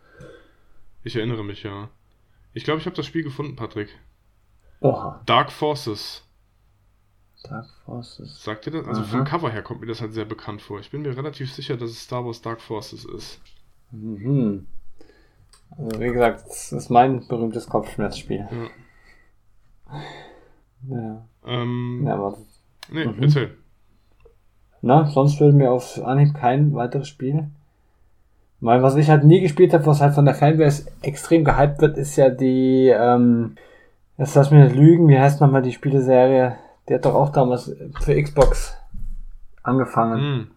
[1.04, 1.90] Ich erinnere mich, ja.
[2.54, 3.90] Ich glaube, ich habe das Spiel gefunden, Patrick.
[4.80, 5.22] Oha.
[5.26, 6.24] Dark Forces.
[7.44, 8.42] Dark Forces.
[8.42, 8.88] Sagt ihr das?
[8.88, 9.10] Also Aha.
[9.10, 10.80] vom Cover her kommt mir das halt sehr bekannt vor.
[10.80, 13.42] Ich bin mir relativ sicher, dass es Star Wars Dark Forces ist.
[13.92, 14.66] Mhm.
[15.78, 18.48] Also wie gesagt, das ist mein berühmtes Kopfschmerzspiel.
[18.50, 20.02] Ja.
[20.88, 21.26] Ja.
[21.46, 22.38] Ähm, ja, aber
[22.92, 23.22] Nee, mhm.
[23.22, 23.52] erzähl.
[24.82, 27.48] Na, sonst würde mir auf Anhieb kein weiteres Spiel.
[28.62, 31.98] Weil was ich halt nie gespielt habe, was halt von der Fanbase extrem gehypt wird,
[31.98, 33.56] ist ja die, ähm,
[34.18, 36.56] jetzt lass mich nicht lügen, wie heißt nochmal die Spieleserie?
[36.88, 38.78] Die hat doch auch damals für Xbox
[39.64, 40.22] angefangen.
[40.22, 40.48] Mhm.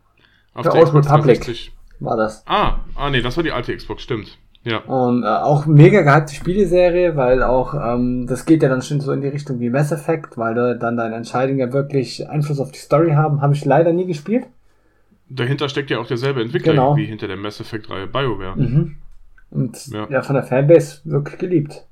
[0.54, 2.44] Auf für Old Republic war das.
[2.46, 4.38] Ah, ah nee, das war die alte Xbox, stimmt.
[4.68, 4.80] Ja.
[4.80, 9.12] Und äh, auch mega gehypte Spieleserie, weil auch, ähm, das geht ja dann schon so
[9.12, 12.70] in die Richtung wie Mass Effect, weil da dann deine Entscheidungen ja wirklich Einfluss auf
[12.70, 13.40] die Story haben.
[13.40, 14.44] Habe ich leider nie gespielt.
[15.30, 16.96] Dahinter steckt ja auch derselbe Entwickler genau.
[16.96, 18.56] wie hinter der Mass Effect-Reihe BioWare.
[18.56, 18.96] Mhm.
[19.50, 20.06] Und ja.
[20.10, 20.22] ja.
[20.22, 21.86] von der Fanbase wirklich geliebt.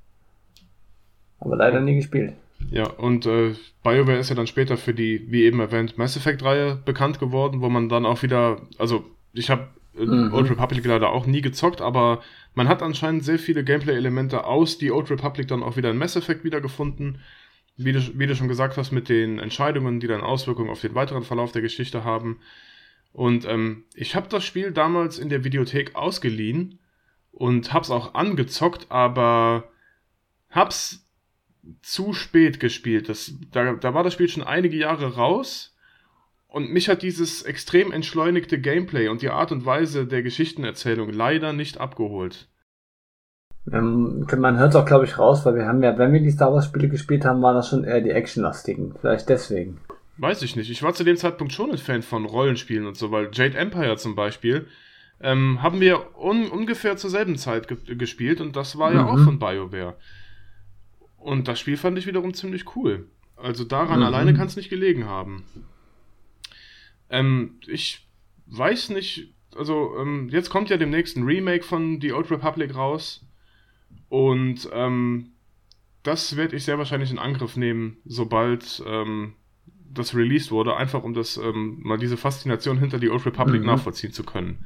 [1.41, 2.35] Aber leider nie gespielt.
[2.71, 6.79] Ja, und äh, BioWare ist ja dann später für die, wie eben erwähnt, Mass Effect-Reihe
[6.85, 10.33] bekannt geworden, wo man dann auch wieder, also ich habe mhm.
[10.35, 12.21] Old Republic leider auch nie gezockt, aber
[12.57, 16.17] man hat anscheinend sehr viele Gameplay-Elemente aus die Old Republic dann auch wieder in Mass
[16.17, 17.21] Effect wiedergefunden.
[17.77, 20.95] Wie du, wie du schon gesagt hast, mit den Entscheidungen, die dann Auswirkungen auf den
[20.95, 22.41] weiteren Verlauf der Geschichte haben.
[23.13, 26.79] Und ähm, ich habe das Spiel damals in der Videothek ausgeliehen
[27.31, 29.71] und hab's auch angezockt, aber
[30.49, 31.07] hab's
[31.83, 33.11] zu spät gespielt.
[33.11, 35.76] Das, da, da war das Spiel schon einige Jahre raus
[36.57, 41.53] und mich hat dieses extrem entschleunigte Gameplay und die Art und Weise der Geschichtenerzählung leider
[41.53, 42.49] nicht abgeholt.
[43.71, 46.31] Ähm, man hört es auch, glaube ich, raus, weil wir haben ja, wenn wir die
[46.31, 48.95] Star Wars Spiele gespielt haben, waren das schon eher die actionlastigen.
[48.99, 49.83] Vielleicht deswegen.
[50.17, 50.71] Weiß ich nicht.
[50.71, 53.99] Ich war zu dem Zeitpunkt schon ein Fan von Rollenspielen und so, weil Jade Empire
[53.99, 54.67] zum Beispiel
[55.21, 58.97] ähm, haben wir un ungefähr zur selben Zeit ge gespielt und das war mhm.
[58.97, 59.99] ja auch von BioWare.
[61.19, 63.11] Und das Spiel fand ich wiederum ziemlich cool.
[63.37, 64.07] Also daran mhm.
[64.07, 65.45] alleine kann es nicht gelegen haben.
[67.11, 68.07] Ähm, ich
[68.47, 73.25] weiß nicht, also ähm, jetzt kommt ja demnächst ein Remake von The Old Republic raus.
[74.09, 75.33] Und ähm,
[76.03, 79.35] das werde ich sehr wahrscheinlich in Angriff nehmen, sobald ähm,
[79.91, 83.67] das released wurde, einfach um das ähm, mal diese Faszination hinter The Old Republic mhm.
[83.67, 84.65] nachvollziehen zu können.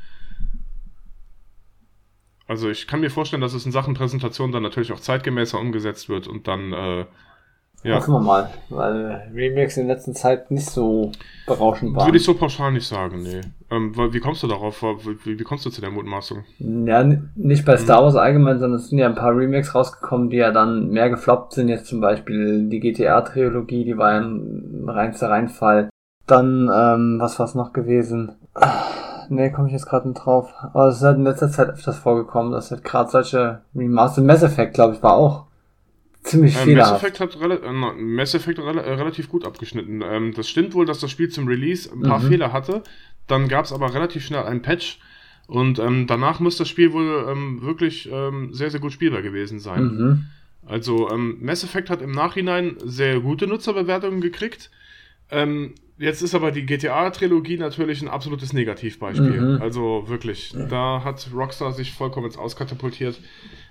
[2.46, 6.08] Also ich kann mir vorstellen, dass es in Sachen Präsentation dann natürlich auch zeitgemäßer umgesetzt
[6.08, 7.06] wird und dann äh,
[7.82, 7.96] ja.
[7.96, 11.12] Hoffen wir mal, weil Remakes in letzter Zeit nicht so
[11.46, 12.06] berauschend waren.
[12.06, 13.40] Würde ich so pauschal nicht sagen, nee.
[13.70, 14.82] Ähm, wie kommst du darauf?
[14.82, 16.44] Wie, wie, kommst du zu der Mutmaßung?
[16.58, 17.02] Ja,
[17.34, 20.50] nicht bei Star Wars allgemein, sondern es sind ja ein paar Remakes rausgekommen, die ja
[20.50, 21.68] dann mehr gefloppt sind.
[21.68, 25.88] Jetzt zum Beispiel die GTA-Trilogie, die war ja ein reinster Reinfall.
[26.26, 28.32] Dann, ähm, was war's noch gewesen?
[29.30, 30.52] nee, komme ich jetzt gerade nicht drauf.
[30.74, 34.42] Aber es ist halt in letzter Zeit öfters vorgekommen, dass halt gerade solche Remaster Mass
[34.42, 35.46] Effect, glaube ich, war auch
[36.22, 40.02] ziemlich äh, Mass Effect hat rela äh, Mass Effect rela äh, relativ gut abgeschnitten.
[40.04, 42.28] Ähm, das stimmt wohl, dass das Spiel zum Release ein paar mhm.
[42.28, 42.82] Fehler hatte.
[43.26, 44.98] Dann gab es aber relativ schnell einen Patch.
[45.46, 49.58] Und ähm, danach muss das Spiel wohl ähm, wirklich ähm, sehr, sehr gut spielbar gewesen
[49.58, 49.82] sein.
[49.82, 50.24] Mhm.
[50.64, 54.70] Also ähm, Mass Effect hat im Nachhinein sehr gute Nutzerbewertungen gekriegt.
[55.30, 59.40] Ähm, jetzt ist aber die GTA-Trilogie natürlich ein absolutes Negativbeispiel.
[59.40, 59.62] Mhm.
[59.62, 63.20] Also wirklich, da hat Rockstar sich vollkommen ins Auskatapultiert.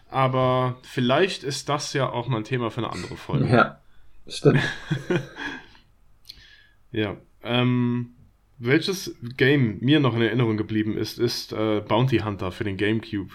[0.10, 3.48] Aber vielleicht ist das ja auch mal ein Thema für eine andere Folge.
[3.48, 3.80] Ja,
[4.28, 4.62] stimmt.
[6.92, 7.16] ja.
[7.44, 8.16] Ähm,
[8.58, 13.32] welches Game mir noch in Erinnerung geblieben ist, ist äh, Bounty Hunter für den GameCube.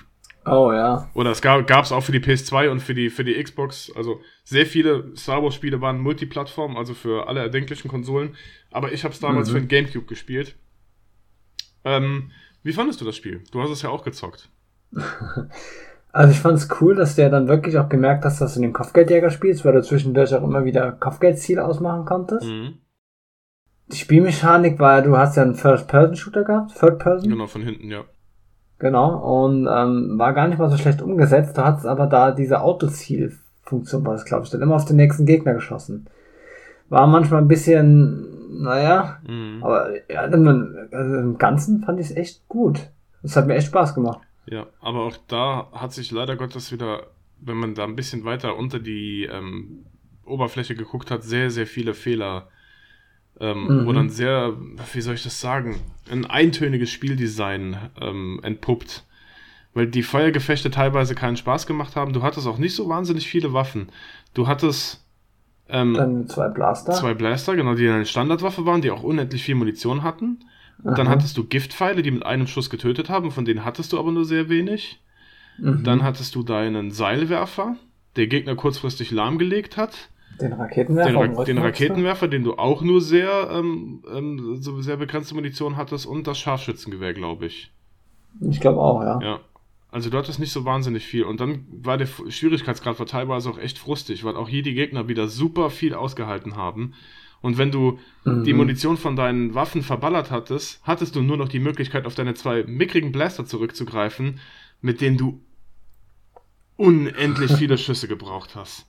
[0.46, 1.08] Oh ja.
[1.14, 3.90] Oder es gab es auch für die PS2 und für die, für die Xbox.
[3.96, 8.36] Also sehr viele Star Wars Spiele waren Multiplattform, also für alle erdenklichen Konsolen.
[8.70, 9.52] Aber ich habe es damals mhm.
[9.52, 10.56] für den GameCube gespielt.
[11.84, 12.32] Ähm,
[12.62, 13.42] wie fandest du das Spiel?
[13.52, 14.50] Du hast es ja auch gezockt.
[16.14, 18.72] Also ich fand es cool, dass der dann wirklich auch gemerkt hast, dass du den
[18.72, 22.46] Kopfgeldjäger spielst, weil du zwischendurch auch immer wieder Kopfgeldziele ausmachen konntest.
[22.46, 22.74] Mhm.
[23.88, 27.30] Die Spielmechanik war, du hast ja einen First-Person-Shooter gehabt, Third-Person.
[27.30, 28.02] Genau, von hinten, ja.
[28.78, 31.58] Genau, und ähm, war gar nicht mal so schlecht umgesetzt.
[31.58, 35.26] Du hattest aber da diese Autoziel-Funktion, war das glaube ich, dann immer auf den nächsten
[35.26, 36.08] Gegner geschossen.
[36.90, 39.64] War manchmal ein bisschen, naja, mhm.
[39.64, 42.88] aber ja, also im Ganzen fand ich es echt gut.
[43.24, 44.20] Es hat mir echt Spaß gemacht.
[44.46, 47.08] Ja, aber auch da hat sich leider Gottes wieder,
[47.40, 49.86] wenn man da ein bisschen weiter unter die ähm,
[50.24, 52.48] Oberfläche geguckt hat, sehr, sehr viele Fehler
[53.40, 53.86] ähm, mhm.
[53.86, 54.54] wo dann sehr,
[54.92, 55.80] wie soll ich das sagen,
[56.10, 59.04] ein eintöniges Spieldesign ähm, entpuppt.
[59.72, 62.12] Weil die Feuergefechte teilweise keinen Spaß gemacht haben.
[62.12, 63.88] Du hattest auch nicht so wahnsinnig viele Waffen.
[64.32, 65.04] Du hattest
[65.68, 66.92] ähm, dann zwei Blaster.
[66.92, 70.44] Zwei Blaster, genau, die eine Standardwaffe waren, die auch unendlich viel Munition hatten.
[70.82, 70.94] Aha.
[70.94, 74.12] Dann hattest du Giftpfeile, die mit einem Schuss getötet haben, von denen hattest du aber
[74.12, 75.00] nur sehr wenig.
[75.58, 75.84] Mhm.
[75.84, 77.76] Dann hattest du deinen Seilwerfer,
[78.16, 80.08] der Gegner kurzfristig lahmgelegt hat.
[80.40, 81.10] Den Raketenwerfer?
[81.10, 85.76] Den, Ra den Raketenwerfer, den du auch nur sehr, ähm, ähm, so sehr begrenzte Munition
[85.76, 87.70] hattest und das Scharfschützengewehr, glaube ich.
[88.40, 89.20] Ich glaube auch, ja.
[89.22, 89.40] Ja.
[89.92, 91.22] Also du hattest nicht so wahnsinnig viel.
[91.22, 95.06] Und dann war der Schwierigkeitsgrad war teilweise auch echt frustig, weil auch hier die Gegner
[95.06, 96.94] wieder super viel ausgehalten haben.
[97.44, 98.44] Und wenn du mhm.
[98.44, 102.32] die Munition von deinen Waffen verballert hattest, hattest du nur noch die Möglichkeit, auf deine
[102.32, 104.40] zwei mickrigen Blaster zurückzugreifen,
[104.80, 105.42] mit denen du
[106.76, 108.86] unendlich viele Schüsse gebraucht hast.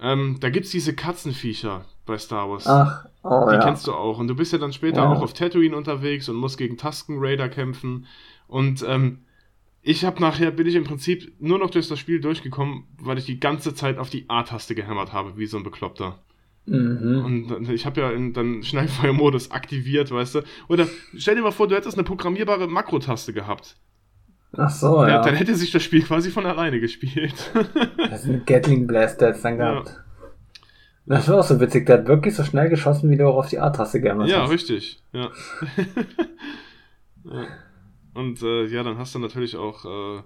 [0.00, 2.66] Ähm, da gibt's diese Katzenviecher bei Star Wars.
[2.66, 3.62] Ach, oh, Die ja.
[3.62, 4.16] kennst du auch.
[4.16, 5.12] Und du bist ja dann später ja.
[5.12, 8.06] auch auf Tatooine unterwegs und musst gegen Tusken Raider kämpfen.
[8.46, 9.26] Und ähm,
[9.82, 13.26] ich habe nachher, bin ich im Prinzip nur noch durch das Spiel durchgekommen, weil ich
[13.26, 16.18] die ganze Zeit auf die A-Taste gehämmert habe, wie so ein Bekloppter.
[16.68, 17.46] Mhm.
[17.50, 20.42] Und ich habe ja in, dann Schnellfeuermodus aktiviert, weißt du.
[20.68, 23.76] Oder stell dir mal vor, du hättest eine programmierbare Makrotaste gehabt.
[24.56, 25.08] Ach so, ja.
[25.08, 25.22] ja.
[25.22, 27.34] Dann hätte sich das Spiel quasi von alleine gespielt.
[27.96, 29.88] das ist ein Gatling Blast jetzt dann gehabt.
[29.88, 30.04] Ja.
[31.06, 33.48] Das war auch so witzig, der hat wirklich so schnell geschossen, wie du auch auf
[33.48, 34.50] die A-Taste gehammert Ja, hast.
[34.50, 35.30] richtig, ja.
[37.24, 37.46] ja.
[38.12, 40.22] Und äh, ja, dann hast du natürlich auch, äh,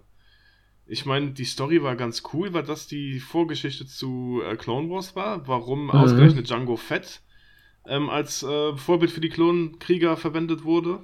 [0.93, 5.17] ich meine, die Story war ganz cool, weil das die Vorgeschichte zu äh, Clone Wars
[5.17, 5.91] war, warum mhm.
[5.91, 7.23] ausgerechnet Django Fett
[7.87, 10.99] ähm, als äh, Vorbild für die Klonkrieger verwendet wurde.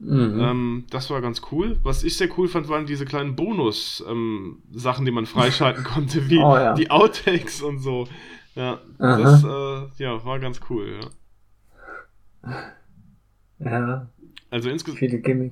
[0.00, 0.40] Mhm.
[0.40, 1.78] Ähm, das war ganz cool.
[1.82, 6.38] Was ich sehr cool fand, waren diese kleinen Bonus-Sachen, ähm, die man freischalten konnte, wie
[6.38, 6.74] oh, ja.
[6.74, 8.06] die Outtakes und so.
[8.54, 9.18] Ja, Aha.
[9.18, 11.00] das äh, ja, war ganz cool,
[12.42, 12.50] ja.
[13.60, 14.10] Ja.
[14.50, 14.92] Also insge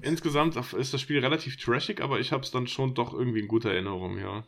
[0.02, 3.48] insgesamt ist das Spiel relativ trashig, aber ich habe es dann schon doch irgendwie in
[3.48, 4.42] guter Erinnerung, ja.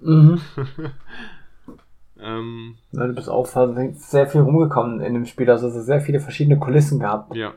[0.00, 0.40] Mhm.
[2.20, 6.58] ähm, ja, du bist auch sehr viel rumgekommen in dem Spiel, also sehr viele verschiedene
[6.58, 7.36] Kulissen gehabt.
[7.36, 7.54] Ja,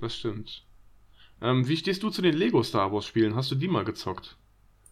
[0.00, 0.64] das stimmt.
[1.40, 3.34] Ähm, wie stehst du zu den Lego Star Wars Spielen?
[3.34, 4.36] Hast du die mal gezockt?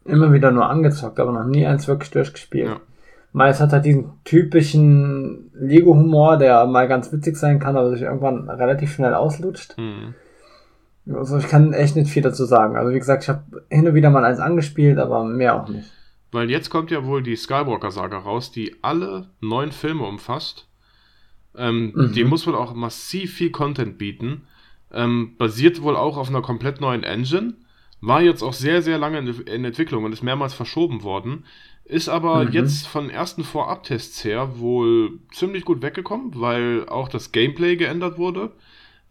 [0.05, 2.69] Immer wieder nur angezockt, aber noch nie eins wirklich durchgespielt.
[2.69, 2.81] Ja.
[3.35, 8.49] Meist hat halt diesen typischen Lego-Humor, der mal ganz witzig sein kann, aber sich irgendwann
[8.49, 9.77] relativ schnell auslutscht.
[9.77, 10.15] Mhm.
[11.13, 12.77] Also ich kann echt nicht viel dazu sagen.
[12.77, 15.91] Also wie gesagt, ich habe hin und wieder mal eins angespielt, aber mehr auch nicht.
[16.31, 20.69] Weil jetzt kommt ja wohl die Skywalker-Saga raus, die alle neun Filme umfasst.
[21.57, 22.13] Ähm, mhm.
[22.13, 24.43] Die muss wohl auch massiv viel Content bieten.
[24.93, 27.55] Ähm, basiert wohl auch auf einer komplett neuen Engine.
[28.01, 31.47] War jetzt auch sehr, sehr lange in, in Entwicklung und ist mehrmals verschoben worden.
[31.85, 32.53] Ist aber mhm.
[32.53, 38.53] jetzt von ersten Vorabtests her wohl ziemlich gut weggekommen, weil auch das Gameplay geändert wurde.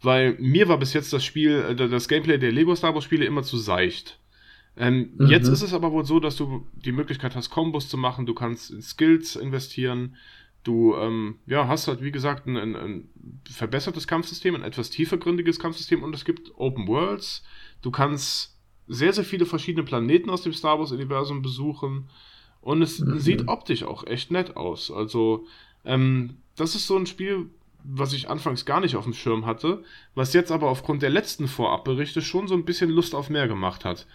[0.02, 3.24] Weil mir war bis jetzt das Spiel, äh, das Gameplay der Lego Star Wars Spiele
[3.24, 4.18] immer zu seicht.
[4.76, 5.28] Ähm, mhm.
[5.28, 8.34] Jetzt ist es aber wohl so, dass du die Möglichkeit hast, Kombos zu machen, du
[8.34, 10.16] kannst in Skills investieren,
[10.64, 13.08] Du ähm, ja, hast halt, wie gesagt, ein, ein, ein,
[13.50, 17.44] verbessertes Kampfsystem, ein etwas tiefergründiges Kampfsystem und es gibt Open Worlds.
[17.82, 18.58] Du kannst
[18.88, 22.08] sehr, sehr viele verschiedene Planeten aus dem Star Wars-Universum besuchen
[22.64, 23.18] und es mhm.
[23.18, 24.90] sieht optisch auch echt nett aus.
[24.90, 25.46] Also,
[25.84, 27.50] ähm, das ist so ein Spiel,
[27.84, 29.84] was ich anfangs gar nicht auf dem Schirm hatte,
[30.14, 33.84] was jetzt aber aufgrund der letzten Vorabberichte schon so ein bisschen Lust auf mehr gemacht
[33.84, 34.06] hat.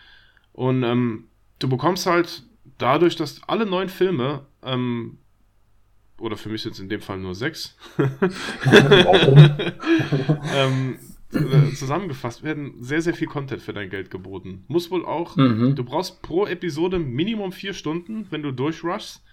[0.51, 1.25] Und ähm,
[1.59, 2.41] du bekommst halt
[2.79, 5.19] dadurch, dass alle neuen Filme ähm,
[6.17, 7.77] oder für mich jetzt in dem Fall nur sechs,
[10.55, 10.97] ähm,
[11.32, 14.63] äh, zusammengefasst werden sehr, sehr viel Content für dein Geld geboten.
[14.67, 15.75] Muss wohl auch, mhm.
[15.75, 19.23] du brauchst pro Episode Minimum vier Stunden, wenn du durchrushst.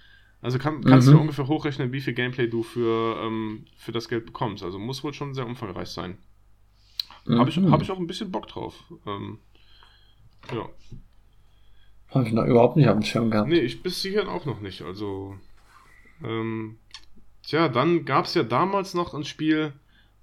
[0.43, 1.13] Also kann, kannst mhm.
[1.13, 4.63] du ungefähr hochrechnen, wie viel Gameplay du für, ähm, für das Geld bekommst.
[4.63, 6.19] Also muss wohl schon sehr umfangreich sein.
[7.25, 7.39] Mhm.
[7.39, 8.85] Habe ich, hab ich auch ein bisschen Bock drauf.
[9.07, 9.39] Ähm,
[10.53, 10.69] ja.
[12.11, 13.49] Habe ich noch überhaupt nicht auf dem Schirm gehabt.
[13.49, 14.83] Nee, ich bis hierhin auch noch nicht.
[14.83, 15.37] Also
[16.23, 16.77] ähm,
[17.43, 19.73] tja, dann gab es ja damals noch ein Spiel,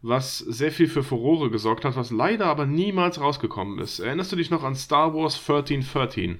[0.03, 3.99] was sehr viel für Furore gesorgt hat, was leider aber niemals rausgekommen ist.
[3.99, 6.39] Erinnerst du dich noch an Star Wars 1313?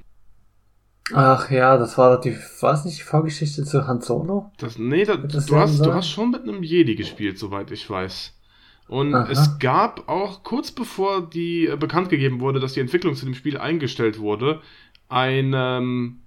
[1.14, 4.52] Ach ja, das war doch die, war es nicht die Vorgeschichte zu Han Solo?
[4.58, 7.90] Das, nee, da, das du, hast, du hast schon mit einem Jedi gespielt, soweit ich
[7.90, 8.38] weiß.
[8.88, 9.30] Und Aha.
[9.32, 13.34] es gab auch kurz bevor die äh, bekannt gegeben wurde, dass die Entwicklung zu dem
[13.34, 14.62] Spiel eingestellt wurde,
[15.08, 16.22] ein ähm,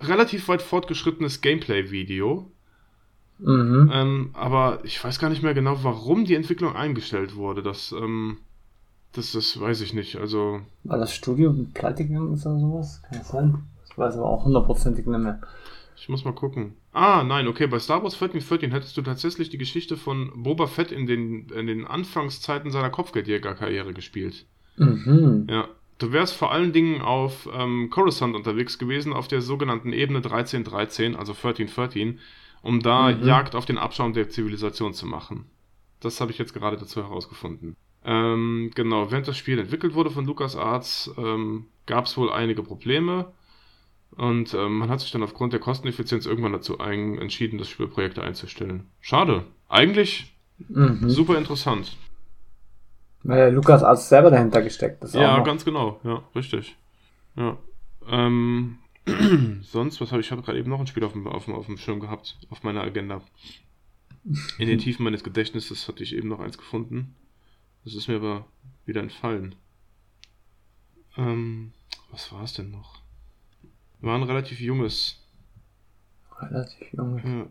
[0.00, 2.49] relativ weit fortgeschrittenes Gameplay-Video.
[3.42, 3.90] Mhm.
[3.92, 7.62] Ähm, aber ich weiß gar nicht mehr genau, warum die Entwicklung eingestellt wurde.
[7.62, 8.38] Das, ähm,
[9.12, 10.16] das, das weiß ich nicht.
[10.16, 10.60] Also.
[10.84, 13.02] War das Studio pleite gegangen ist oder sowas?
[13.02, 13.58] Kann das sein?
[13.88, 15.40] Ich weiß aber auch hundertprozentig nicht mehr.
[15.96, 16.74] Ich muss mal gucken.
[16.92, 20.92] Ah, nein, okay, bei Star Wars 1414 hättest du tatsächlich die Geschichte von Boba Fett
[20.92, 24.46] in den, in den Anfangszeiten seiner Kopfgeldjäger-Karriere gespielt.
[24.76, 25.46] Mhm.
[25.50, 25.68] Ja,
[26.00, 31.14] Du wärst vor allen Dingen auf ähm, Coruscant unterwegs gewesen, auf der sogenannten Ebene 1313,
[31.14, 32.18] also 1313,
[32.62, 33.24] um da mhm.
[33.24, 35.46] Jagd auf den Abschaum der Zivilisation zu machen.
[36.00, 37.76] Das habe ich jetzt gerade dazu herausgefunden.
[38.04, 43.32] Ähm, genau, während das Spiel entwickelt wurde von LucasArts, ähm, gab es wohl einige Probleme.
[44.16, 48.88] Und ähm, man hat sich dann aufgrund der Kosteneffizienz irgendwann dazu entschieden, das Spielprojekt einzustellen.
[49.00, 49.44] Schade.
[49.68, 50.34] Eigentlich
[50.68, 51.08] mhm.
[51.08, 51.96] super interessant.
[53.22, 55.14] Weil Lukas Arzt selber dahinter gesteckt ist.
[55.14, 56.00] Ja, ganz genau.
[56.02, 56.76] Ja, richtig.
[57.36, 57.56] Ja.
[58.08, 58.78] Ähm,
[59.62, 60.26] sonst, was habe ich?
[60.26, 62.38] Ich habe gerade eben noch ein Spiel auf dem, auf, dem, auf dem Schirm gehabt,
[62.50, 63.22] auf meiner Agenda.
[64.58, 67.14] In den Tiefen meines Gedächtnisses hatte ich eben noch eins gefunden.
[67.84, 68.46] Das ist mir aber
[68.84, 69.54] wieder entfallen.
[71.16, 71.72] Ähm,
[72.10, 73.00] was war es denn noch?
[74.00, 75.16] War ein relativ junges.
[76.40, 77.24] Relativ junges.
[77.24, 77.46] Ja,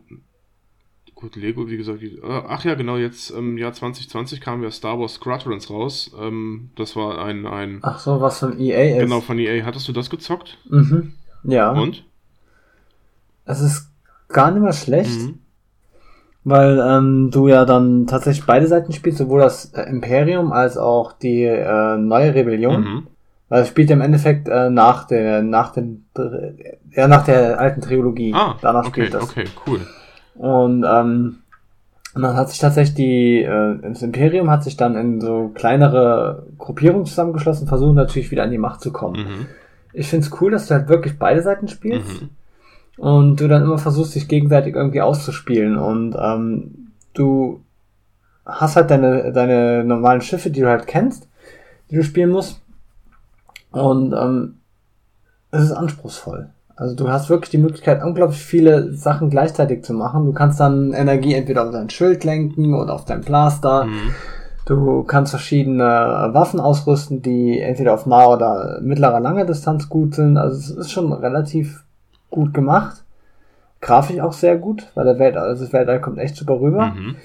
[1.20, 4.70] Gut, Lego, wie gesagt, die, äh, ach ja, genau, jetzt im Jahr 2020 kam ja
[4.70, 6.10] Star Wars Squadrons raus.
[6.18, 7.80] Ähm, das war ein, ein.
[7.82, 9.02] Ach so, was von EA ist.
[9.02, 9.64] Genau, von EA.
[9.66, 10.56] Hattest du das gezockt?
[10.70, 11.12] Mhm.
[11.44, 11.70] Ja.
[11.70, 12.04] Und?
[13.44, 13.90] Es ist
[14.28, 15.20] gar nicht mehr schlecht.
[15.20, 15.38] Mhm.
[16.42, 21.12] Weil ähm, du ja dann tatsächlich beide Seiten spielst, sowohl das äh, Imperium als auch
[21.12, 22.80] die äh, neue Rebellion.
[22.80, 23.06] Mhm.
[23.50, 25.82] Weil es spielt ja im Endeffekt äh, nach der, nach äh,
[26.92, 28.32] ja, nach der alten Trilogie.
[28.34, 29.24] Ah, Danach okay, spielt das.
[29.24, 29.80] Okay, cool.
[30.36, 31.40] Und ähm,
[32.14, 36.44] und dann hat sich tatsächlich die, äh, das Imperium hat sich dann in so kleinere
[36.58, 39.16] Gruppierungen zusammengeschlossen, versuchen natürlich wieder an die Macht zu kommen.
[39.16, 39.46] Mhm.
[39.92, 42.30] Ich find's cool, dass du halt wirklich beide Seiten spielst mhm.
[42.96, 47.62] und du dann immer versuchst, dich gegenseitig irgendwie auszuspielen und ähm, du
[48.44, 51.28] hast halt deine, deine normalen Schiffe, die du halt kennst,
[51.90, 52.60] die du spielen musst
[53.72, 54.56] und ähm,
[55.50, 56.50] es ist anspruchsvoll.
[56.80, 60.24] Also du hast wirklich die Möglichkeit, unglaublich viele Sachen gleichzeitig zu machen.
[60.24, 63.84] Du kannst dann Energie entweder auf dein Schild lenken oder auf dein Blaster.
[63.84, 64.14] Mhm.
[64.66, 70.36] Du kannst verschiedene Waffen ausrüsten, die entweder auf naher oder mittlerer, langer Distanz gut sind.
[70.36, 71.84] Also es ist schon relativ
[72.28, 73.04] gut gemacht.
[73.80, 76.86] Grafisch auch sehr gut, weil der Welt, also das Weltall kommt echt super rüber.
[76.86, 77.16] Mhm.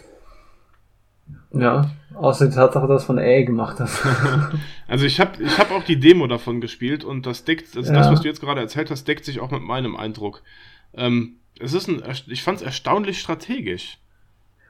[1.54, 4.02] Ja, außer die Tatsache, dass von EA gemacht hast.
[4.88, 8.00] also ich habe ich hab auch die Demo davon gespielt und das deckt, also ja.
[8.00, 10.42] das, was du jetzt gerade erzählt hast, deckt sich auch mit meinem Eindruck.
[10.94, 14.00] Ähm, es ist ein, ich fand es erstaunlich strategisch.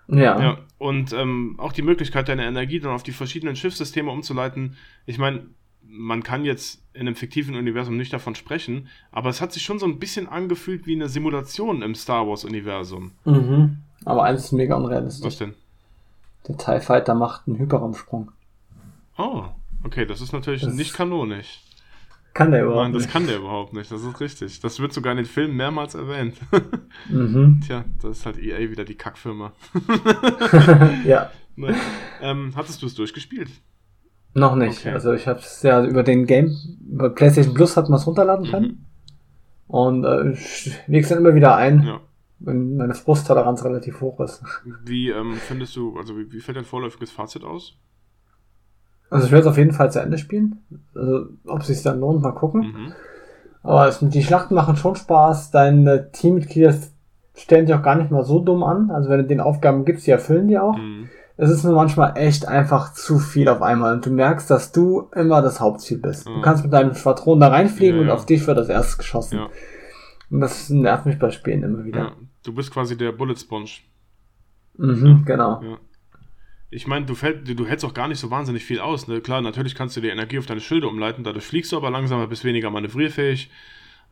[0.08, 0.39] Ja.
[0.39, 4.76] ja und ähm, auch die Möglichkeit, deine Energie dann auf die verschiedenen Schiffssysteme umzuleiten.
[5.06, 5.47] Ich meine,
[5.88, 9.80] man kann jetzt in einem fiktiven Universum nicht davon sprechen, aber es hat sich schon
[9.80, 13.12] so ein bisschen angefühlt wie eine Simulation im Star Wars-Universum.
[13.24, 13.78] Mhm.
[14.03, 15.26] Aber eins ist mega unrealistisch.
[15.26, 15.53] Was denn?
[16.47, 18.32] Der TIE Fighter macht einen Hyperraumsprung.
[19.18, 19.45] Oh,
[19.84, 21.62] okay, das ist natürlich das nicht kanonisch.
[22.36, 23.14] Kann der überhaupt Nein, das nicht.
[23.14, 24.60] kann der überhaupt nicht, das ist richtig.
[24.60, 26.36] Das wird sogar in den Filmen mehrmals erwähnt.
[27.10, 27.62] mhm.
[27.66, 29.54] Tja, das ist halt EA wieder die Kackfirma.
[31.06, 31.32] ja.
[32.22, 33.50] Ähm, hattest du es durchgespielt?
[34.34, 34.82] Noch nicht.
[34.82, 34.92] Okay.
[34.92, 36.54] Also ich habe es ja über den Game,
[36.92, 38.66] über PlayStation Plus hat man es runterladen können.
[38.66, 38.86] Mhm.
[39.68, 41.84] Und äh, ich leg's dann immer wieder ein.
[41.84, 42.02] Ja.
[42.40, 44.44] wenn meine Frusttoleranz relativ hoch ist.
[44.84, 47.78] Wie ähm, findest du, also wie, wie fällt dein vorläufiges Fazit aus?
[49.16, 50.59] Also ich werde es auf jeden Fall zu Ende spielen.
[50.93, 52.61] Also ob es sich dann lohnt, mal gucken.
[52.61, 52.93] Mhm.
[53.63, 55.51] Aber es, die Schlachten machen schon Spaß.
[55.51, 56.76] Deine Teammitglieder
[57.34, 58.91] stellen dich auch gar nicht mal so dumm an.
[58.91, 60.78] Also wenn du den Aufgaben gibst, die erfüllen die auch.
[60.78, 61.09] Mhm.
[61.38, 65.09] Es ist nur manchmal echt einfach zu viel auf einmal und du merkst, dass du
[65.16, 66.28] immer das Hauptziel bist.
[66.28, 66.36] Mhm.
[66.36, 68.11] Du kannst mit deinem Schwadron da reinfliegen ja, ja.
[68.11, 69.39] und auf dich wird das erst geschossen.
[69.39, 69.49] Ja.
[70.30, 72.13] Und das nervt mich bei Spielen immer wieder.
[72.43, 73.70] Du bist quasi der Bullet Sponge.
[74.78, 75.61] Mhm, genau.
[76.76, 79.07] Ich meine, du, du hältst auch gar nicht so wahnsinnig viel aus.
[79.07, 79.21] Ne?
[79.21, 82.28] Klar, natürlich kannst du die Energie auf deine Schilde umleiten, dadurch fliegst du aber langsamer,
[82.28, 83.49] bist weniger manövrierfähig.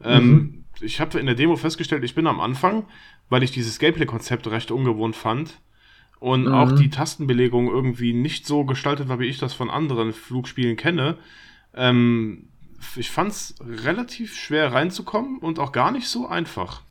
[0.01, 0.65] Ähm, mhm.
[0.79, 2.85] Ich habe in der Demo festgestellt, ich bin am Anfang,
[3.29, 5.59] weil ich dieses Gameplay-Konzept recht ungewohnt fand
[6.19, 6.53] und mhm.
[6.53, 11.17] auch die Tastenbelegung irgendwie nicht so gestaltet war, wie ich das von anderen Flugspielen kenne.
[11.73, 12.47] Ähm,
[12.95, 16.82] ich fand es relativ schwer reinzukommen und auch gar nicht so einfach.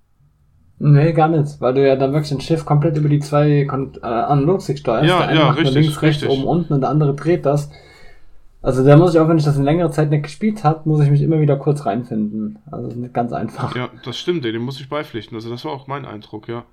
[0.84, 4.04] Nee, gar nicht, weil du ja dann wirklich ein Schiff komplett über die zwei äh,
[4.04, 5.08] Analogsticks steuerst.
[5.08, 7.70] Ja, der eine ja, macht richtig, links, rechts, oben, unten und der andere dreht das.
[8.62, 11.00] Also da muss ich auch, wenn ich das in längerer Zeit nicht gespielt habe, muss
[11.00, 12.58] ich mich immer wieder kurz reinfinden.
[12.68, 13.76] Also das ist nicht ganz einfach.
[13.76, 15.36] Ja, das stimmt, dem muss ich beipflichten.
[15.36, 16.64] Also das war auch mein Eindruck, ja.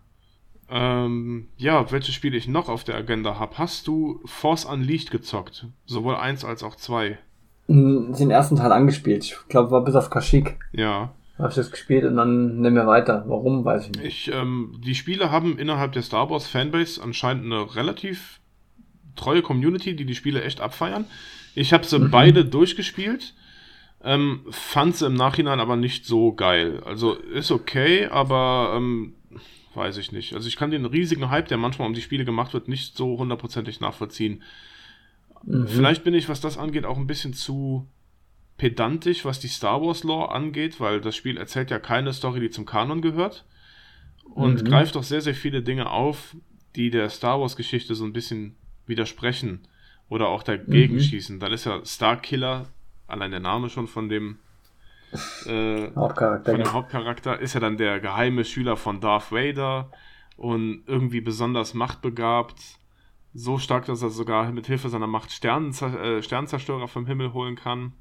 [0.72, 3.60] Ähm, ja, welche Spiele ich noch auf der Agenda habe.
[3.60, 5.68] Hast du Force Unleashed gezockt?
[5.86, 7.20] Sowohl eins als auch zwei.
[7.68, 9.24] Hm, den ersten Teil angespielt.
[9.24, 10.57] Ich glaube, war bis auf Kashyyyk.
[10.72, 13.23] Ja habe ich das gespielt und dann nehmen wir weiter.
[13.27, 14.05] Warum, weiß ich nicht.
[14.05, 18.41] Ich, ähm, die Spiele haben innerhalb der Star Wars Fanbase anscheinend eine relativ
[19.15, 21.05] treue Community, die die Spiele echt abfeiern.
[21.55, 22.11] Ich habe sie mhm.
[22.11, 23.33] beide durchgespielt,
[24.03, 26.81] ähm, fand sie im Nachhinein aber nicht so geil.
[26.85, 29.15] Also ist okay, aber ähm,
[29.75, 30.33] weiß ich nicht.
[30.33, 33.17] Also ich kann den riesigen Hype, der manchmal um die Spiele gemacht wird, nicht so
[33.17, 34.43] hundertprozentig nachvollziehen.
[35.43, 35.67] Mhm.
[35.67, 37.87] Vielleicht bin ich, was das angeht, auch ein bisschen zu
[38.60, 42.51] pedantisch, was die Star Wars Lore angeht, weil das Spiel erzählt ja keine Story, die
[42.51, 43.45] zum Kanon gehört
[44.36, 44.68] und mhm.
[44.68, 46.36] greift doch sehr, sehr viele Dinge auf,
[46.76, 48.55] die der Star Wars Geschichte so ein bisschen
[48.86, 49.68] widersprechen
[50.10, 50.99] oder auch dagegen mhm.
[50.99, 51.39] schießen.
[51.39, 52.68] Dann ist ja Starkiller,
[53.07, 54.38] allein der Name schon von dem
[55.45, 59.91] äh, Hauptcharakter, von dem Hauptcharakter, ist ja dann der geheime Schüler von Darth Vader
[60.38, 62.60] und irgendwie besonders machtbegabt.
[63.34, 67.55] So stark, dass er sogar mit Hilfe seiner Macht Sternenzer äh, Sternenzerstörer vom Himmel holen
[67.55, 67.93] kann.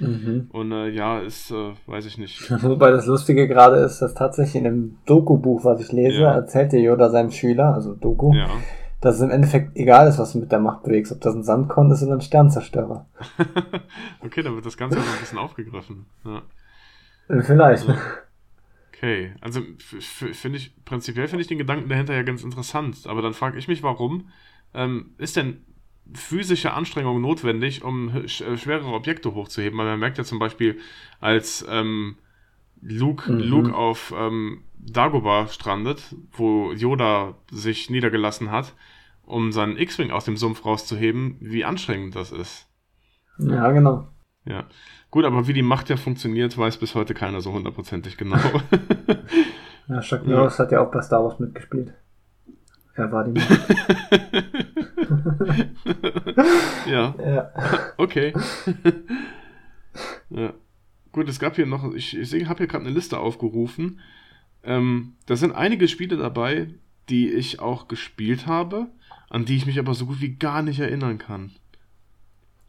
[0.00, 0.48] Mhm.
[0.52, 2.50] Und äh, ja, ist, äh, weiß ich nicht.
[2.62, 6.34] Wobei das Lustige gerade ist, dass tatsächlich in dem Doku-Buch, was ich lese, ja.
[6.34, 8.48] erzählt der Yoda seinem Schüler, also Doku, ja.
[9.00, 11.44] dass es im Endeffekt egal ist, was du mit der Macht bewegst, ob das ein
[11.44, 13.06] Sandkorn ist oder ein Sternzerstörer.
[14.24, 16.06] okay, da wird das Ganze noch ein bisschen aufgegriffen.
[16.24, 16.42] Ja.
[17.28, 17.88] Äh, vielleicht.
[17.88, 18.00] Also,
[18.94, 23.34] okay, also finde ich, prinzipiell finde ich den Gedanken dahinter ja ganz interessant, aber dann
[23.34, 24.28] frage ich mich, warum
[24.74, 25.64] ähm, ist denn
[26.12, 29.78] physische Anstrengung notwendig, um äh, schwerere Objekte hochzuheben.
[29.78, 30.78] Weil man merkt ja zum Beispiel,
[31.20, 32.16] als ähm,
[32.80, 33.38] Luke, mhm.
[33.38, 38.74] Luke auf ähm, Dagobah strandet, wo Yoda sich niedergelassen hat,
[39.24, 42.68] um seinen X-Wing aus dem Sumpf rauszuheben, wie anstrengend das ist.
[43.38, 44.08] Ja, genau.
[44.44, 44.64] Ja.
[45.10, 48.36] Gut, aber wie die Macht ja funktioniert, weiß bis heute keiner so hundertprozentig genau.
[49.88, 50.64] ja, Chuck Norris ja.
[50.64, 51.94] hat ja auch bei Star Wars mitgespielt.
[52.96, 53.40] Er war die
[56.86, 57.14] ja.
[57.24, 57.50] ja.
[57.96, 58.32] Okay.
[60.30, 60.52] ja.
[61.12, 64.00] Gut, es gab hier noch, ich, ich habe hier gerade eine Liste aufgerufen.
[64.62, 66.68] Ähm, da sind einige Spiele dabei,
[67.08, 68.88] die ich auch gespielt habe,
[69.28, 71.52] an die ich mich aber so gut wie gar nicht erinnern kann.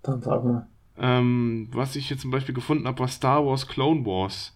[0.04, 0.68] Dann sag mal.
[0.98, 4.55] Ähm, was ich hier zum Beispiel gefunden habe, war Star Wars Clone Wars.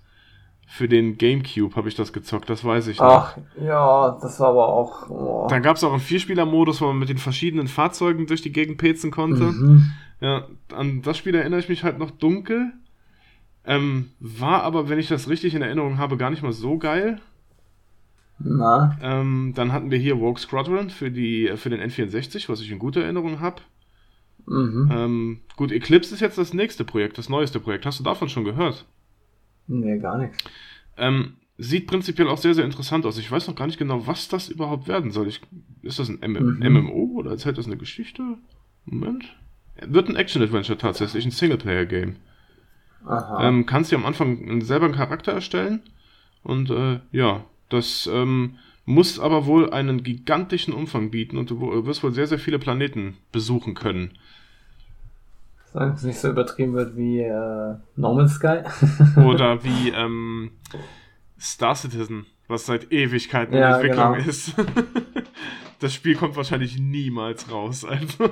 [0.72, 3.08] Für den Gamecube habe ich das gezockt, das weiß ich noch.
[3.08, 5.10] Ach, ja, das war aber auch.
[5.10, 5.48] Oh.
[5.50, 8.78] Dann gab es auch einen Vierspieler-Modus, wo man mit den verschiedenen Fahrzeugen durch die Gegend
[8.78, 9.46] pezen konnte.
[9.46, 9.92] Mhm.
[10.22, 12.72] Ja, an das Spiel erinnere ich mich halt noch dunkel.
[13.66, 17.20] Ähm, war aber, wenn ich das richtig in Erinnerung habe, gar nicht mal so geil.
[18.38, 18.96] Na.
[19.02, 22.78] Ähm, dann hatten wir hier Rogue Squadron für, die, für den N64, was ich in
[22.78, 23.64] guter Erinnerung habe.
[24.46, 24.90] Mhm.
[24.94, 27.88] Ähm, gut, Eclipse ist jetzt das nächste Projekt, das neueste Projekt.
[27.88, 28.86] Hast du davon schon gehört?
[29.70, 30.38] Nee, gar nichts.
[30.98, 33.18] Ähm, sieht prinzipiell auch sehr, sehr interessant aus.
[33.18, 35.28] Ich weiß noch gar nicht genau, was das überhaupt werden soll.
[35.28, 35.42] Ich,
[35.84, 36.74] ist das ein M mhm.
[36.74, 38.38] MMO oder erzählt das eine Geschichte?
[38.86, 39.26] Moment.
[39.86, 42.16] Wird ein Action-Adventure tatsächlich, ein Singleplayer-Game.
[43.40, 45.82] Ähm, kannst dir am Anfang selber einen Charakter erstellen
[46.44, 52.04] und äh, ja, das ähm, muss aber wohl einen gigantischen Umfang bieten und du wirst
[52.04, 54.18] wohl sehr, sehr viele Planeten besuchen können.
[55.72, 58.62] Solange es nicht so übertrieben wird wie äh, Normal Sky.
[59.20, 60.52] Oder wie ähm,
[61.40, 64.28] Star Citizen, was seit Ewigkeiten in Entwicklung genau.
[64.28, 64.56] ist.
[65.80, 67.86] das Spiel kommt wahrscheinlich niemals raus.
[67.86, 68.32] Also.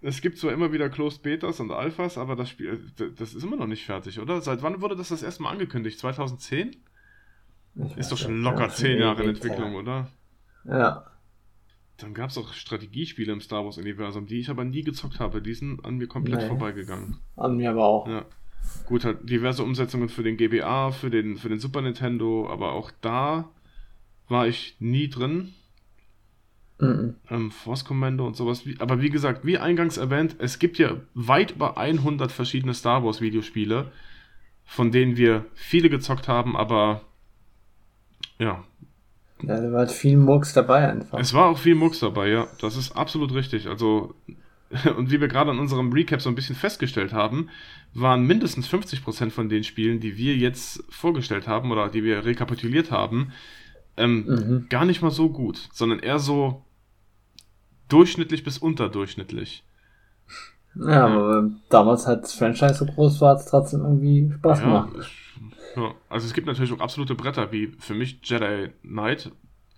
[0.00, 2.78] Es gibt zwar immer wieder Closed Betas und Alphas, aber das Spiel,
[3.16, 4.40] das ist immer noch nicht fertig, oder?
[4.40, 5.98] Seit wann wurde das das erste Mal angekündigt?
[5.98, 6.76] 2010?
[7.74, 10.08] Ich ist doch schon locker zehn Jahre in Entwicklung, oder?
[10.64, 11.04] Ja.
[11.98, 15.42] Dann gab es auch Strategiespiele im Star Wars-Universum, die ich aber nie gezockt habe.
[15.42, 16.46] Die sind an mir komplett nee.
[16.46, 17.18] vorbeigegangen.
[17.36, 18.08] An mir aber auch.
[18.08, 18.24] Ja.
[18.86, 22.92] Gut, halt diverse Umsetzungen für den GBA, für den, für den Super Nintendo, aber auch
[23.00, 23.50] da
[24.28, 25.54] war ich nie drin.
[26.80, 27.16] Mhm.
[27.28, 28.62] Ähm, Force Commando und sowas.
[28.78, 33.20] Aber wie gesagt, wie eingangs erwähnt, es gibt ja weit über 100 verschiedene Star Wars
[33.20, 33.90] Videospiele,
[34.64, 37.00] von denen wir viele gezockt haben, aber
[38.38, 38.64] ja.
[39.42, 41.18] Ja, da war halt viel Murks dabei einfach.
[41.18, 42.48] Es war auch viel Murks dabei, ja.
[42.60, 43.68] Das ist absolut richtig.
[43.68, 44.14] Also,
[44.96, 47.48] und wie wir gerade an unserem Recap so ein bisschen festgestellt haben,
[47.94, 52.90] waren mindestens 50% von den Spielen, die wir jetzt vorgestellt haben oder die wir rekapituliert
[52.90, 53.32] haben,
[53.96, 54.66] ähm, mhm.
[54.68, 56.62] gar nicht mal so gut, sondern eher so
[57.88, 59.64] durchschnittlich bis unterdurchschnittlich.
[60.74, 61.06] Ja, ja.
[61.06, 65.10] aber damals halt das Franchise so groß war, hat es trotzdem irgendwie Spaß ja, gemacht.
[65.76, 69.30] Ja, also es gibt natürlich auch absolute Bretter, wie für mich Jedi Knight,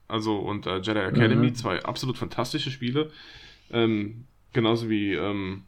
[0.08, 1.54] also und äh, Jedi Academy, mhm.
[1.54, 3.10] zwei absolut fantastische Spiele.
[3.70, 5.64] Ähm, genauso wie ähm,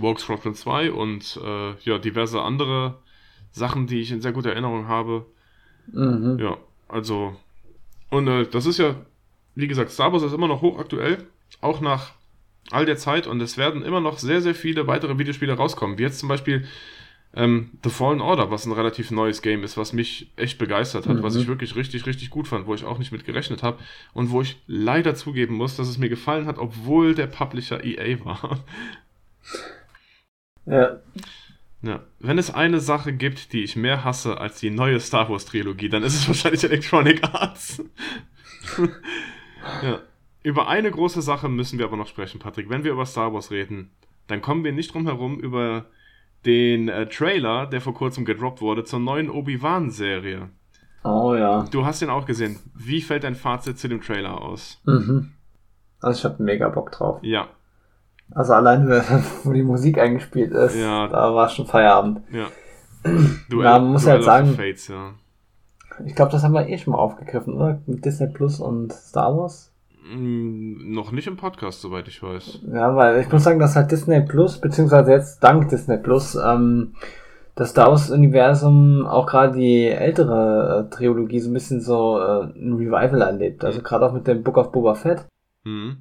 [0.00, 2.98] Rogue Squadron 2 und äh, ja, diverse andere
[3.50, 5.26] Sachen, die ich in sehr guter Erinnerung habe.
[5.92, 6.38] Mhm.
[6.40, 6.56] Ja,
[6.88, 7.36] also.
[8.10, 8.96] Und äh, das ist ja,
[9.54, 11.26] wie gesagt, Star Wars ist immer noch hochaktuell
[11.60, 12.12] auch nach
[12.70, 15.98] all der Zeit und es werden immer noch sehr, sehr viele weitere Videospiele rauskommen.
[15.98, 16.64] Wie jetzt zum Beispiel
[17.34, 21.16] ähm, The Fallen Order, was ein relativ neues Game ist, was mich echt begeistert hat,
[21.16, 21.22] mhm.
[21.22, 23.78] was ich wirklich richtig, richtig gut fand, wo ich auch nicht mit gerechnet habe
[24.12, 28.24] und wo ich leider zugeben muss, dass es mir gefallen hat, obwohl der Publisher EA
[28.24, 28.64] war.
[30.66, 31.00] Ja.
[31.84, 35.46] Ja, wenn es eine Sache gibt, die ich mehr hasse als die neue Star Wars
[35.46, 37.82] Trilogie, dann ist es wahrscheinlich Electronic Arts.
[39.82, 40.00] ja.
[40.44, 42.68] Über eine große Sache müssen wir aber noch sprechen, Patrick.
[42.68, 43.90] Wenn wir über Star Wars reden,
[44.26, 45.86] dann kommen wir nicht drum herum über
[46.46, 50.48] den äh, Trailer, der vor kurzem gedroppt wurde, zur neuen Obi-Wan-Serie.
[51.04, 51.64] Oh ja.
[51.70, 52.58] Du hast den auch gesehen.
[52.74, 54.80] Wie fällt dein Fazit zu dem Trailer aus?
[54.84, 55.32] Mhm.
[56.00, 57.18] Also ich habe mega Bock drauf.
[57.22, 57.48] Ja.
[58.30, 58.88] Also allein,
[59.44, 61.08] wo die Musik eingespielt ist, ja.
[61.08, 62.22] da war schon Feierabend.
[62.32, 62.46] Ja.
[63.48, 65.14] Duell, ja, man muss halt sagen, Fates, ja.
[66.04, 67.82] ich glaube, das haben wir eh schon mal aufgegriffen, oder?
[67.86, 69.71] Mit Disney Plus und Star Wars.
[70.04, 72.60] Mm, noch nicht im Podcast, soweit ich weiß.
[72.72, 76.94] Ja, weil ich muss sagen, dass halt Disney Plus, beziehungsweise jetzt dank Disney Plus, ähm,
[77.54, 82.72] das Star Wars-Universum auch gerade die ältere äh, Trilogie so ein bisschen so äh, ein
[82.74, 83.64] Revival erlebt.
[83.64, 83.84] Also mhm.
[83.84, 85.26] gerade auch mit dem Book of Boba Fett.
[85.64, 85.98] Mhm.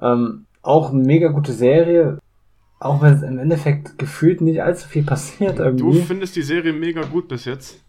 [0.00, 2.18] Ähm, auch eine mega gute Serie,
[2.78, 5.98] auch wenn es im Endeffekt gefühlt nicht allzu viel passiert irgendwie.
[5.98, 7.81] Du findest die Serie mega gut bis jetzt?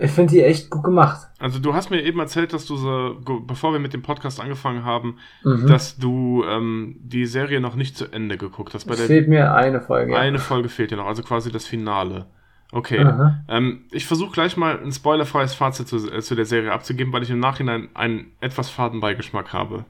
[0.00, 1.28] Ich finde die echt gut gemacht.
[1.40, 4.84] Also du hast mir eben erzählt, dass du so, bevor wir mit dem Podcast angefangen
[4.84, 5.66] haben, mhm.
[5.66, 8.84] dass du ähm, die Serie noch nicht zu Ende geguckt hast.
[8.84, 10.16] Bei es fehlt mir eine Folge.
[10.16, 12.26] Eine Folge fehlt dir noch, also quasi das Finale.
[12.70, 13.04] Okay.
[13.48, 17.22] Ähm, ich versuche gleich mal ein spoilerfreies Fazit zu, äh, zu der Serie abzugeben, weil
[17.22, 19.84] ich im Nachhinein einen etwas faden Beigeschmack habe.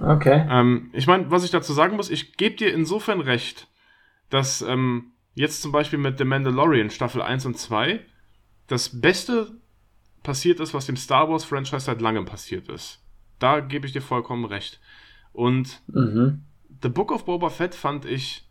[0.00, 0.46] Okay.
[0.50, 3.68] Ähm, ich meine, was ich dazu sagen muss, ich gebe dir insofern recht,
[4.30, 8.00] dass ähm, jetzt zum Beispiel mit The Mandalorian Staffel 1 und 2
[8.66, 9.52] das Beste
[10.22, 13.02] passiert ist, was dem Star Wars Franchise seit langem passiert ist.
[13.38, 14.80] Da gebe ich dir vollkommen recht.
[15.32, 16.42] Und mhm.
[16.82, 18.48] The Book of Boba Fett fand ich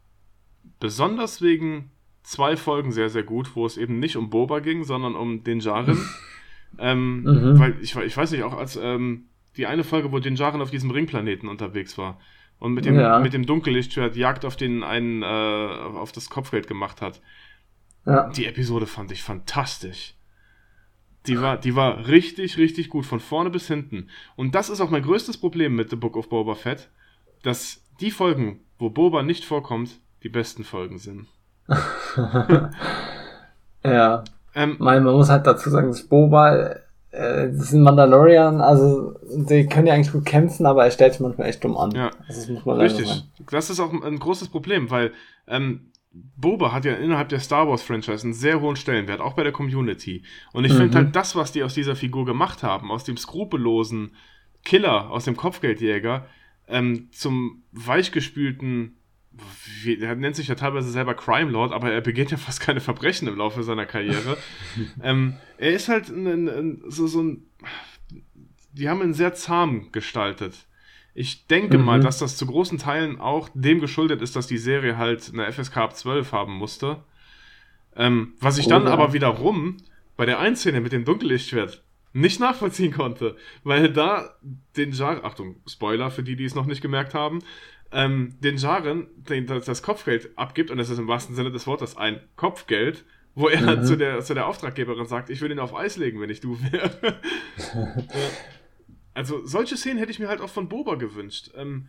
[0.79, 1.91] besonders wegen
[2.23, 5.59] zwei Folgen sehr, sehr gut, wo es eben nicht um Boba ging, sondern um den
[5.59, 5.97] Jaren.
[6.79, 7.59] ähm, mhm.
[7.59, 9.25] Weil ich, ich weiß nicht, auch als ähm,
[9.57, 12.19] die eine Folge, wo den Jaren auf diesem Ringplaneten unterwegs war
[12.59, 13.19] und mit dem, ja.
[13.19, 17.21] mit dem Dunkellichtschwert Jagd auf den einen, äh, auf das Kopfgeld gemacht hat.
[18.05, 18.29] Ja.
[18.29, 20.15] Die Episode fand ich fantastisch.
[21.27, 24.07] Die war, die war richtig, richtig gut, von vorne bis hinten.
[24.35, 26.89] Und das ist auch mein größtes Problem mit The Book of Boba Fett,
[27.43, 31.27] dass die Folgen, wo Boba nicht vorkommt, die besten Folgen sind.
[33.83, 34.23] ja.
[34.53, 36.55] Ähm, man, muss halt dazu sagen, dass Boba,
[37.11, 41.21] äh, das sind Mandalorian, also die können ja eigentlich gut kämpfen, aber er stellt sich
[41.21, 41.91] manchmal echt dumm an.
[41.91, 42.09] Ja.
[42.27, 43.07] Also, das man Richtig.
[43.07, 43.21] Sagen.
[43.49, 45.11] Das ist auch ein großes Problem, weil
[45.47, 49.43] ähm, Boba hat ja innerhalb der Star Wars Franchise einen sehr hohen Stellenwert, auch bei
[49.43, 50.23] der Community.
[50.51, 50.77] Und ich mhm.
[50.77, 54.15] finde halt das, was die aus dieser Figur gemacht haben, aus dem skrupellosen
[54.63, 56.27] Killer, aus dem Kopfgeldjäger,
[56.67, 58.97] ähm, zum weichgespülten,
[59.83, 62.81] wie, er nennt sich ja teilweise selber Crime Lord, aber er begeht ja fast keine
[62.81, 64.37] Verbrechen im Laufe seiner Karriere.
[65.03, 67.45] ähm, er ist halt ein, ein, so, so ein,
[68.73, 70.67] die haben ihn sehr zahm gestaltet.
[71.13, 71.85] Ich denke mhm.
[71.85, 75.51] mal, dass das zu großen Teilen auch dem geschuldet ist, dass die Serie halt eine
[75.51, 77.03] FSK ab 12 haben musste.
[77.95, 79.77] Ähm, was ich dann oh, aber wiederum
[80.15, 81.83] bei der Einszene mit dem Dunkellichtschwert
[82.13, 84.35] nicht nachvollziehen konnte, weil da
[84.77, 87.39] den Jar, Achtung, Spoiler für die, die es noch nicht gemerkt haben,
[87.91, 91.97] ähm, den Jaren den, das Kopfgeld abgibt, und das ist im wahrsten Sinne des Wortes
[91.97, 93.03] ein Kopfgeld,
[93.35, 93.83] wo er mhm.
[93.83, 96.57] zu, der, zu der Auftraggeberin sagt, ich will ihn auf Eis legen, wenn ich du
[96.61, 97.19] wäre.
[99.13, 101.51] also solche Szenen hätte ich mir halt auch von Boba gewünscht.
[101.55, 101.87] Ähm,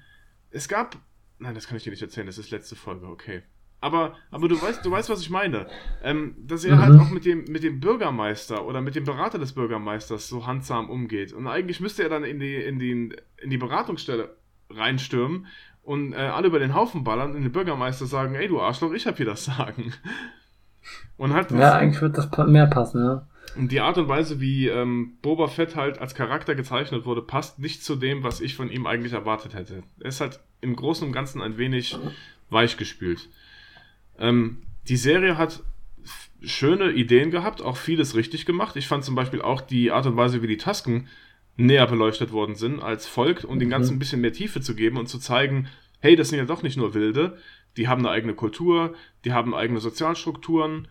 [0.50, 0.96] es gab,
[1.38, 3.42] nein, das kann ich dir nicht erzählen, das ist letzte Folge, okay.
[3.80, 5.66] Aber, aber du weißt, du weißt, was ich meine.
[6.04, 6.80] Ähm, dass er mhm.
[6.82, 10.88] halt auch mit dem, mit dem Bürgermeister oder mit dem Berater des Bürgermeisters so handsam
[10.88, 11.32] umgeht.
[11.32, 14.36] Und eigentlich müsste er dann in die, in die, in die Beratungsstelle
[14.70, 15.46] reinstürmen
[15.82, 19.08] und äh, alle über den Haufen ballern und den Bürgermeister sagen, ey du Arschloch, ich
[19.08, 19.92] hab hier das Sagen.
[21.16, 23.26] Und halt ja, eigentlich wird das mehr passen, ja.
[23.56, 27.58] Und die Art und Weise, wie ähm, Boba Fett halt als Charakter gezeichnet wurde, passt
[27.58, 29.82] nicht zu dem, was ich von ihm eigentlich erwartet hätte.
[30.00, 31.96] Er ist halt im Großen und Ganzen ein wenig
[32.50, 33.28] weichgespült.
[34.18, 35.62] Ähm, die Serie hat
[36.42, 38.76] schöne Ideen gehabt, auch vieles richtig gemacht.
[38.76, 41.08] Ich fand zum Beispiel auch die Art und Weise, wie die Tasken
[41.56, 43.60] näher beleuchtet worden sind als folgt, um mhm.
[43.60, 45.68] den Ganzen ein bisschen mehr Tiefe zu geben und zu zeigen,
[46.00, 47.38] hey, das sind ja doch nicht nur Wilde,
[47.76, 48.94] die haben eine eigene Kultur,
[49.24, 50.88] die haben eigene Sozialstrukturen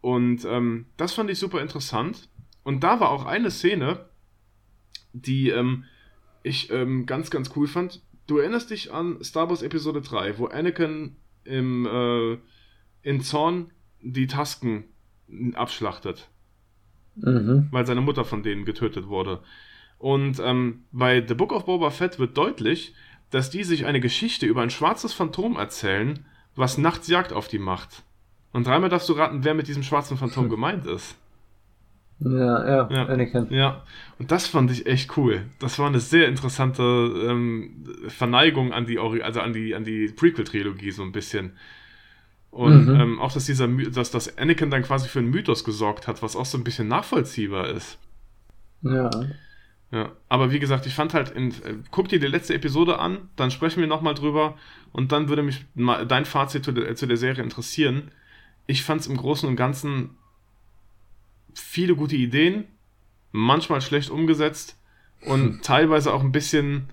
[0.00, 2.28] und ähm, das fand ich super interessant.
[2.62, 4.06] Und da war auch eine Szene,
[5.12, 5.84] die ähm,
[6.42, 8.02] ich ähm, ganz, ganz cool fand.
[8.26, 12.38] Du erinnerst dich an Star Wars Episode 3, wo Anakin im, äh,
[13.02, 13.70] in Zorn
[14.00, 14.84] die Tasken
[15.54, 16.28] abschlachtet.
[17.16, 17.68] Mhm.
[17.70, 19.40] Weil seine Mutter von denen getötet wurde.
[19.98, 22.94] Und ähm, bei The Book of Boba Fett wird deutlich,
[23.30, 26.24] dass die sich eine Geschichte über ein schwarzes Phantom erzählen,
[26.54, 28.04] was nachts Jagd auf die macht.
[28.58, 31.14] Und dreimal darfst du raten, wer mit diesem schwarzen Phantom gemeint ist.
[32.18, 33.46] Ja, ja, ja, Anakin.
[33.50, 33.84] Ja,
[34.18, 35.42] und das fand ich echt cool.
[35.60, 40.90] Das war eine sehr interessante ähm, Verneigung an die, also an die, an die Prequel-Trilogie
[40.90, 41.52] so ein bisschen.
[42.50, 43.00] Und mhm.
[43.00, 46.34] ähm, auch, dass dieser, dass das Anakin dann quasi für einen Mythos gesorgt hat, was
[46.34, 47.96] auch so ein bisschen nachvollziehbar ist.
[48.82, 49.08] Ja.
[49.92, 53.28] Ja, aber wie gesagt, ich fand halt, in, äh, guck dir die letzte Episode an,
[53.36, 54.58] dann sprechen wir nochmal drüber
[54.90, 58.10] und dann würde mich mal dein Fazit zu der, zu der Serie interessieren.
[58.68, 60.10] Ich fand es im Großen und Ganzen
[61.54, 62.64] viele gute Ideen,
[63.32, 64.78] manchmal schlecht umgesetzt
[65.22, 65.60] und hm.
[65.62, 66.90] teilweise auch ein bisschen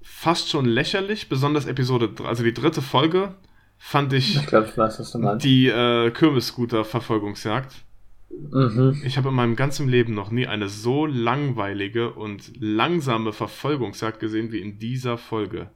[0.00, 3.34] fast schon lächerlich, besonders Episode, also die dritte Folge
[3.76, 7.84] fand ich, ich glaub, ich weiß, die äh, Kürbisscooter-Verfolgungsjagd
[8.30, 9.02] Mhm.
[9.04, 14.52] Ich habe in meinem ganzen Leben noch nie eine so langweilige und langsame Verfolgungsjagd gesehen
[14.52, 15.70] wie in dieser Folge.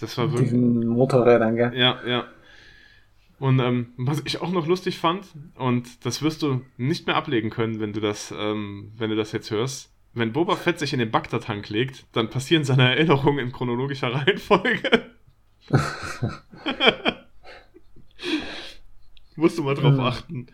[0.00, 0.50] Das war wirklich.
[0.50, 1.72] Diesen Motorrädern, gell?
[1.74, 2.24] Ja, ja.
[3.38, 5.26] Und ähm, was ich auch noch lustig fand,
[5.56, 9.32] und das wirst du nicht mehr ablegen können, wenn du das, ähm, wenn du das
[9.32, 9.90] jetzt hörst.
[10.12, 15.10] Wenn Boba Fett sich in den Bagdad-Tank legt, dann passieren seine Erinnerungen in chronologischer Reihenfolge.
[19.36, 20.46] Musst du mal drauf achten.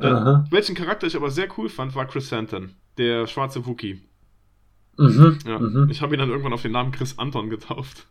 [0.00, 0.10] Äh,
[0.50, 4.02] welchen Charakter ich aber sehr cool fand, war Chris Santon, der schwarze Wookie.
[4.98, 5.88] Mhm, ja, mhm.
[5.90, 8.08] Ich habe ihn dann irgendwann auf den Namen Chris Anton getauft.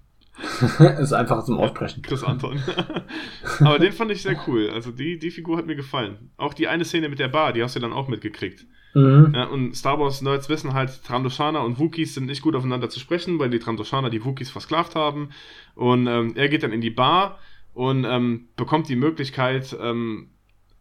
[0.99, 2.01] ist einfach zum Aussprechen.
[2.01, 2.61] Chris Anton.
[3.59, 4.69] aber den fand ich sehr cool.
[4.69, 6.31] Also die, die Figur hat mir gefallen.
[6.37, 8.65] Auch die eine Szene mit der Bar, die hast du dann auch mitgekriegt.
[8.93, 9.33] Mhm.
[9.35, 12.99] Ja, und Star Wars Nerds wissen halt, Trandoshaner und Wookiees sind nicht gut aufeinander zu
[12.99, 15.29] sprechen, weil die Trandoshaner die Wookiees versklavt haben.
[15.75, 17.39] Und ähm, er geht dann in die Bar
[17.73, 20.29] und ähm, bekommt die Möglichkeit, ähm,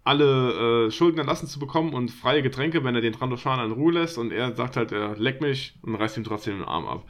[0.04, 3.94] alle äh, Schulden erlassen zu bekommen und freie Getränke, wenn er den Trandoshan in Ruhe
[3.94, 7.04] lässt und er sagt halt, er leckt mich und reißt ihm trotzdem den Arm ab.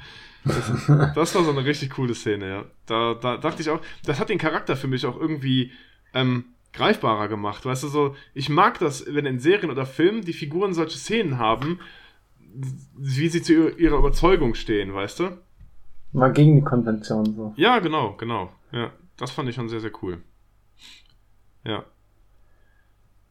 [0.45, 2.65] Das, das, war so eine richtig coole Szene, ja.
[2.87, 5.73] Da, da dachte ich auch, das hat den Charakter für mich auch irgendwie
[6.13, 7.65] ähm, greifbarer gemacht.
[7.65, 11.39] Weißt du, so, ich mag das, wenn in Serien oder Filmen die Figuren solche Szenen
[11.39, 11.81] haben,
[12.97, 15.39] wie sie zu ihrer Überzeugung stehen, weißt du?
[16.13, 17.55] Mal gegen die Konvention so.
[17.57, 18.53] Ja, genau, genau.
[18.71, 20.23] Ja, das fand ich schon sehr, sehr cool.
[21.65, 21.85] Ja.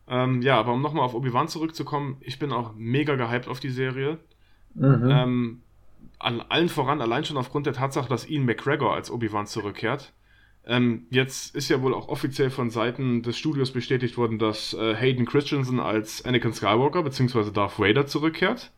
[0.08, 3.70] Ähm, ja, aber um nochmal auf Obi-Wan zurückzukommen, ich bin auch mega gehypt auf die
[3.70, 4.18] Serie.
[4.74, 5.10] Mhm.
[5.10, 5.62] Ähm,
[6.24, 10.14] an allen voran, allein schon aufgrund der Tatsache, dass Ian McGregor als Obi-Wan zurückkehrt.
[10.66, 14.96] Ähm, jetzt ist ja wohl auch offiziell von Seiten des Studios bestätigt worden, dass äh,
[14.96, 17.52] Hayden Christensen als Anakin Skywalker bzw.
[17.52, 18.72] Darth Vader zurückkehrt.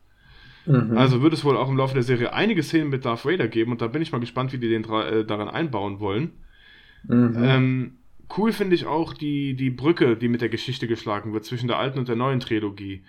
[0.66, 0.96] Mhm.
[0.96, 3.70] Also wird es wohl auch im Laufe der Serie einige Szenen mit Darth Vader geben
[3.70, 6.32] und da bin ich mal gespannt, wie die den äh, daran einbauen wollen.
[7.06, 7.36] Mhm.
[7.40, 7.98] Ähm,
[8.36, 11.78] cool finde ich auch die, die Brücke, die mit der Geschichte geschlagen wird zwischen der
[11.78, 13.04] alten und der neuen Trilogie.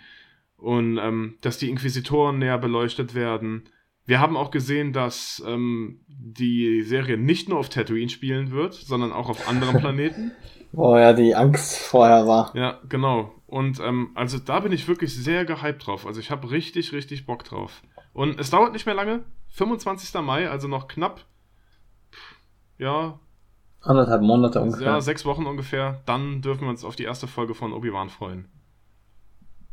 [0.56, 3.64] Und ähm, dass die Inquisitoren näher beleuchtet werden.
[4.08, 9.12] Wir haben auch gesehen, dass ähm, die Serie nicht nur auf Tatooine spielen wird, sondern
[9.12, 10.32] auch auf anderen Planeten.
[10.72, 12.56] Wo ja die Angst vorher war.
[12.56, 13.34] Ja, genau.
[13.46, 16.08] Und ähm, also da bin ich wirklich sehr gehypt drauf.
[16.08, 17.84] Also ich habe richtig, richtig Bock drauf.
[18.14, 19.24] Und es dauert nicht mehr lange.
[19.50, 20.20] 25.
[20.22, 21.26] Mai, also noch knapp,
[22.78, 23.20] ja,
[23.82, 24.88] Anderthalb Monate ungefähr.
[24.88, 26.02] Ja, sechs Wochen ungefähr.
[26.06, 28.50] Dann dürfen wir uns auf die erste Folge von Obi-Wan freuen.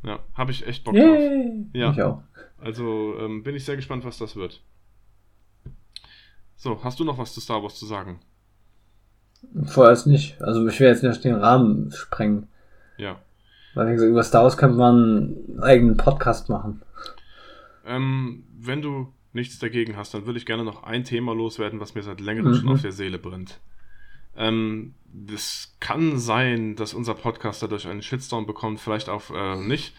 [0.05, 1.05] Ja, habe ich echt Bock Yay.
[1.05, 1.67] drauf.
[1.73, 1.91] Ja.
[1.91, 2.23] Ich auch.
[2.65, 4.63] Also ähm, bin ich sehr gespannt, was das wird.
[6.57, 8.21] So, hast du noch was zu Star Wars zu sagen?
[9.67, 10.41] Vorerst nicht.
[10.41, 12.49] Also ich will jetzt nicht den Rahmen sprengen.
[12.97, 13.21] Ja.
[13.75, 16.81] Weil so über Star Wars könnte man einen eigenen Podcast machen.
[17.85, 21.95] Ähm, wenn du nichts dagegen hast, dann würde ich gerne noch ein Thema loswerden, was
[21.95, 22.55] mir seit längerem mhm.
[22.55, 23.61] schon auf der Seele brennt.
[24.37, 29.95] Ähm, das kann sein, dass unser Podcast dadurch einen Shitstorm bekommt, vielleicht auch äh, nicht.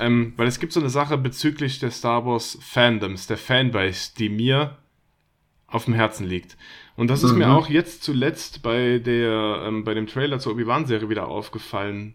[0.00, 4.28] Ähm, weil es gibt so eine Sache bezüglich der Star Wars Fandoms, der Fanbase, die
[4.28, 4.76] mir
[5.66, 6.56] auf dem Herzen liegt.
[6.96, 7.38] Und das ist mhm.
[7.38, 12.14] mir auch jetzt zuletzt bei der, ähm, bei dem Trailer zur Obi-Wan-Serie wieder aufgefallen,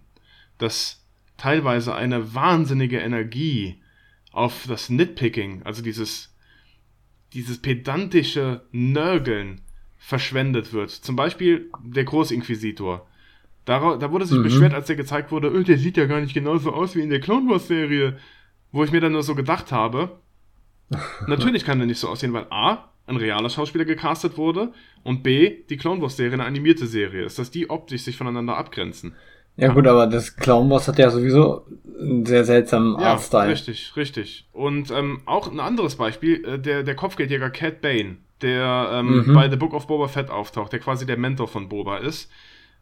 [0.58, 1.06] dass
[1.38, 3.82] teilweise eine wahnsinnige Energie
[4.32, 6.36] auf das Nitpicking, also dieses,
[7.34, 9.62] dieses pedantische Nörgeln
[9.98, 10.90] verschwendet wird.
[10.90, 13.08] Zum Beispiel der Großinquisitor.
[13.66, 14.44] Da, da wurde sich mhm.
[14.44, 17.10] beschwert, als der gezeigt wurde, öh, der sieht ja gar nicht genauso aus wie in
[17.10, 18.18] der Clone Wars Serie.
[18.72, 20.18] Wo ich mir dann nur so gedacht habe,
[21.28, 25.64] natürlich kann der nicht so aussehen, weil A, ein realer Schauspieler gecastet wurde und B,
[25.70, 29.16] die Clone Wars Serie eine animierte Serie ist, dass die optisch sich voneinander abgrenzen.
[29.56, 31.68] Ja, gut, aber das Clown Wars hat ja sowieso
[32.00, 33.50] einen sehr seltsamen ja, Artstyle.
[33.50, 34.48] Richtig, richtig.
[34.52, 39.34] Und ähm, auch ein anderes Beispiel, äh, der, der Kopfgeldjäger Cat Bane, der ähm, mhm.
[39.34, 42.32] bei The Book of Boba Fett auftaucht, der quasi der Mentor von Boba ist,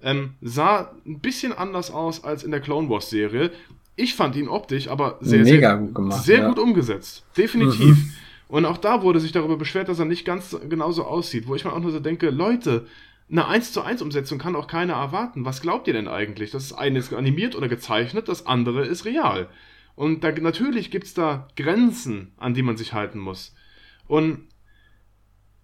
[0.04, 3.52] ähm, sah ein bisschen anders aus als in der Clone Wars Serie.
[3.96, 6.48] Ich fand ihn optisch aber sehr, Mega sehr, gut, gemacht, sehr ja.
[6.48, 7.26] gut umgesetzt.
[7.38, 7.98] Definitiv.
[7.98, 8.14] Mhm.
[8.48, 11.64] Und auch da wurde sich darüber beschwert, dass er nicht ganz genauso aussieht, wo ich
[11.64, 12.86] mir auch nur so denke, Leute,
[13.32, 15.46] eine 1 zu 1 Umsetzung kann auch keiner erwarten.
[15.46, 16.52] Was glaubt ihr denn eigentlich?
[16.52, 19.48] Das eine ist animiert oder gezeichnet, das andere ist real.
[19.96, 23.56] Und da, natürlich gibt es da Grenzen, an die man sich halten muss.
[24.08, 24.48] Und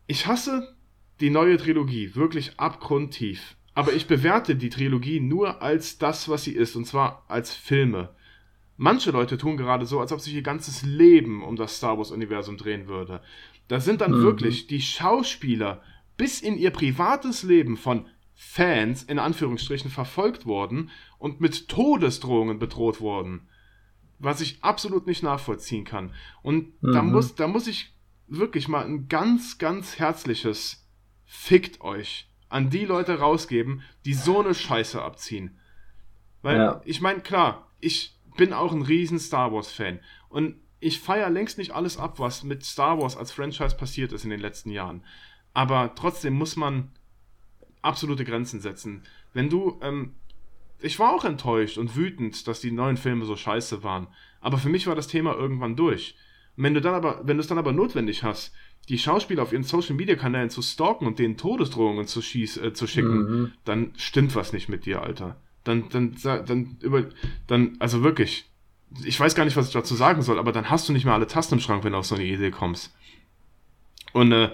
[0.07, 0.73] ich hasse
[1.19, 3.56] die neue Trilogie wirklich abgrundtief.
[3.77, 8.09] Aber ich bewerte die Trilogie nur als das, was sie ist, und zwar als Filme.
[8.75, 12.57] Manche Leute tun gerade so, als ob sich ihr ganzes Leben um das Star Wars-Universum
[12.57, 13.21] drehen würde.
[13.67, 14.23] Da sind dann mhm.
[14.23, 15.83] wirklich die Schauspieler
[16.17, 22.99] bis in ihr privates Leben von Fans in Anführungsstrichen verfolgt worden und mit Todesdrohungen bedroht
[22.99, 23.47] worden.
[24.17, 26.15] Was ich absolut nicht nachvollziehen kann.
[26.41, 26.93] Und mhm.
[26.93, 27.93] da, muss, da muss ich
[28.25, 30.83] wirklich mal ein ganz, ganz herzliches
[31.25, 35.57] Fickt euch an die Leute rausgeben, die so eine Scheiße abziehen.
[36.41, 36.81] Weil, ja.
[36.85, 39.99] ich meine, klar, ich bin auch ein riesen Star Wars-Fan.
[40.29, 44.23] Und ich feiere längst nicht alles ab, was mit Star Wars als Franchise passiert ist
[44.23, 45.03] in den letzten Jahren
[45.57, 46.91] aber trotzdem muss man
[47.81, 49.01] absolute Grenzen setzen.
[49.33, 50.13] Wenn du, ähm,
[50.79, 54.05] ich war auch enttäuscht und wütend, dass die neuen Filme so scheiße waren,
[54.39, 56.15] aber für mich war das Thema irgendwann durch.
[56.57, 58.53] Wenn du dann aber, wenn du es dann aber notwendig hast,
[58.89, 62.73] die Schauspieler auf ihren Social Media Kanälen zu stalken und denen Todesdrohungen zu, schieß, äh,
[62.73, 63.51] zu schicken, mhm.
[63.63, 65.39] dann stimmt was nicht mit dir, Alter.
[65.63, 67.05] Dann, dann, dann, über,
[67.45, 68.49] dann, also wirklich,
[69.03, 71.13] ich weiß gar nicht, was ich dazu sagen soll, aber dann hast du nicht mehr
[71.13, 72.95] alle Tasten im Schrank, wenn du auf so eine Idee kommst.
[74.13, 74.49] Und äh,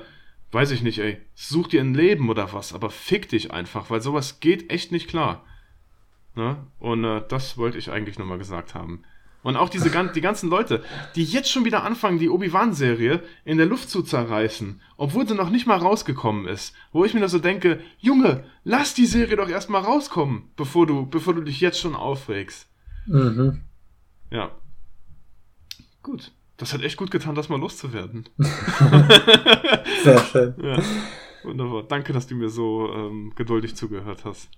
[0.51, 4.01] weiß ich nicht, ey, such dir ein Leben oder was, aber fick dich einfach, weil
[4.01, 5.45] sowas geht echt nicht klar.
[6.36, 6.58] Ne?
[6.80, 9.04] Und äh, das wollte ich eigentlich nochmal gesagt haben.
[9.43, 10.83] Und auch diese die ganzen Leute,
[11.15, 15.49] die jetzt schon wieder anfangen, die Obi-Wan-Serie in der Luft zu zerreißen, obwohl sie noch
[15.49, 16.73] nicht mal rausgekommen ist.
[16.91, 21.05] Wo ich mir da so denke, Junge, lass die Serie doch erstmal rauskommen, bevor du,
[21.05, 22.69] bevor du dich jetzt schon aufregst.
[23.05, 23.61] Mhm.
[24.31, 24.51] Ja.
[26.01, 26.31] Gut.
[26.57, 28.29] Das hat echt gut getan, das mal loszuwerden.
[30.03, 30.53] Sehr schön.
[30.61, 30.81] Ja.
[31.43, 31.83] Wunderbar.
[31.83, 34.49] Danke, dass du mir so ähm, geduldig zugehört hast.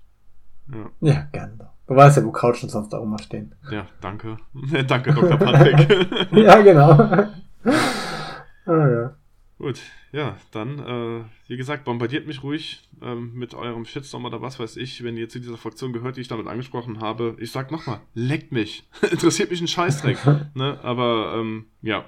[0.71, 1.69] Ja, ja gerne.
[1.87, 3.53] Du weißt ja, wo Couchen sonst auch immer stehen.
[3.69, 4.37] Ja, danke.
[4.87, 5.37] danke, Dr.
[5.37, 6.31] Patrick.
[6.31, 6.91] ja, genau.
[8.65, 9.15] ah, ja.
[9.57, 9.79] Gut,
[10.11, 14.75] ja, dann, äh, wie gesagt, bombardiert mich ruhig ähm, mit eurem Shitstorm oder was weiß
[14.75, 17.37] ich, wenn ihr zu dieser Fraktion gehört, die ich damit angesprochen habe.
[17.39, 18.89] Ich sag nochmal, leckt mich.
[19.09, 20.17] Interessiert mich ein Scheißdreck.
[20.55, 20.79] ne?
[20.83, 22.03] Aber ähm, ja,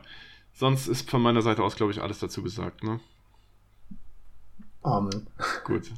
[0.52, 2.84] sonst ist von meiner Seite aus, glaube ich, alles dazu gesagt.
[2.84, 3.00] Ne?
[4.82, 5.28] Amen.
[5.64, 5.92] Gut.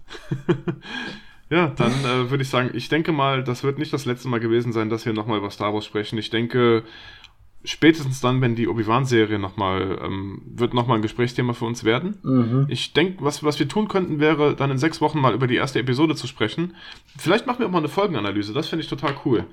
[1.50, 4.40] Ja, dann äh, würde ich sagen, ich denke mal, das wird nicht das letzte Mal
[4.40, 6.18] gewesen sein, dass wir nochmal über Star Wars sprechen.
[6.20, 6.84] Ich denke,
[7.64, 12.20] spätestens dann, wenn die Obi-Wan-Serie nochmal, ähm, wird nochmal ein Gesprächsthema für uns werden.
[12.24, 12.66] Mhm.
[12.70, 15.56] Ich denke, was, was wir tun könnten, wäre dann in sechs Wochen mal über die
[15.56, 16.76] erste Episode zu sprechen.
[17.18, 19.46] Vielleicht machen wir auch mal eine Folgenanalyse, das finde ich total cool.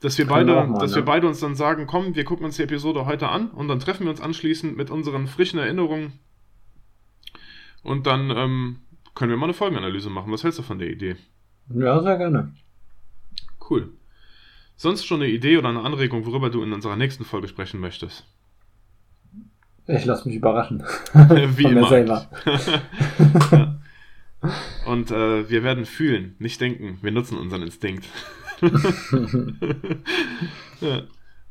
[0.00, 0.96] Dass wir beide, mal, dass ne?
[0.96, 3.80] wir beide uns dann sagen, komm, wir gucken uns die Episode heute an und dann
[3.80, 6.12] treffen wir uns anschließend mit unseren frischen Erinnerungen
[7.82, 8.76] und dann ähm,
[9.20, 10.32] können wir mal eine Folgenanalyse machen.
[10.32, 11.14] Was hältst du von der Idee?
[11.68, 12.54] Ja, sehr gerne.
[13.68, 13.92] Cool.
[14.76, 18.24] Sonst schon eine Idee oder eine Anregung, worüber du in unserer nächsten Folge sprechen möchtest?
[19.86, 20.82] Ich lasse mich überraschen.
[21.12, 21.90] Wie immer.
[21.90, 22.30] Selber.
[23.52, 23.78] ja.
[24.86, 26.96] Und äh, wir werden fühlen, nicht denken.
[27.02, 28.06] Wir nutzen unseren Instinkt.
[30.80, 31.02] ja.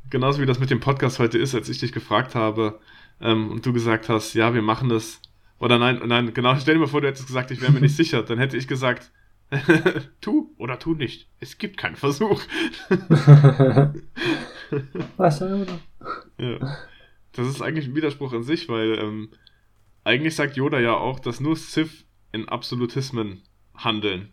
[0.09, 2.79] Genauso wie das mit dem Podcast heute ist, als ich dich gefragt habe
[3.21, 5.21] ähm, und du gesagt hast, ja, wir machen das.
[5.59, 7.95] Oder nein, nein, genau, stell dir mal vor, du hättest gesagt, ich wäre mir nicht
[7.97, 8.23] sicher.
[8.23, 9.11] Dann hätte ich gesagt,
[10.21, 11.27] tu oder tu nicht.
[11.39, 12.41] Es gibt keinen Versuch.
[15.17, 15.79] Was oder?
[16.37, 16.77] Ja.
[17.33, 19.29] Das ist eigentlich ein Widerspruch in sich, weil ähm,
[20.03, 23.41] eigentlich sagt Yoda ja auch, dass nur Sith in Absolutismen
[23.75, 24.31] handeln.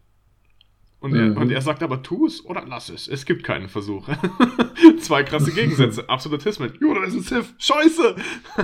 [0.98, 1.36] Und, mhm.
[1.36, 3.06] er, und er sagt aber, tu es oder lass es.
[3.06, 4.08] Es gibt keinen Versuch.
[5.00, 6.08] Zwei krasse Gegensätze.
[6.08, 6.72] Absolutismen.
[6.80, 7.54] Yoda ist ein Sith.
[7.58, 8.16] Scheiße!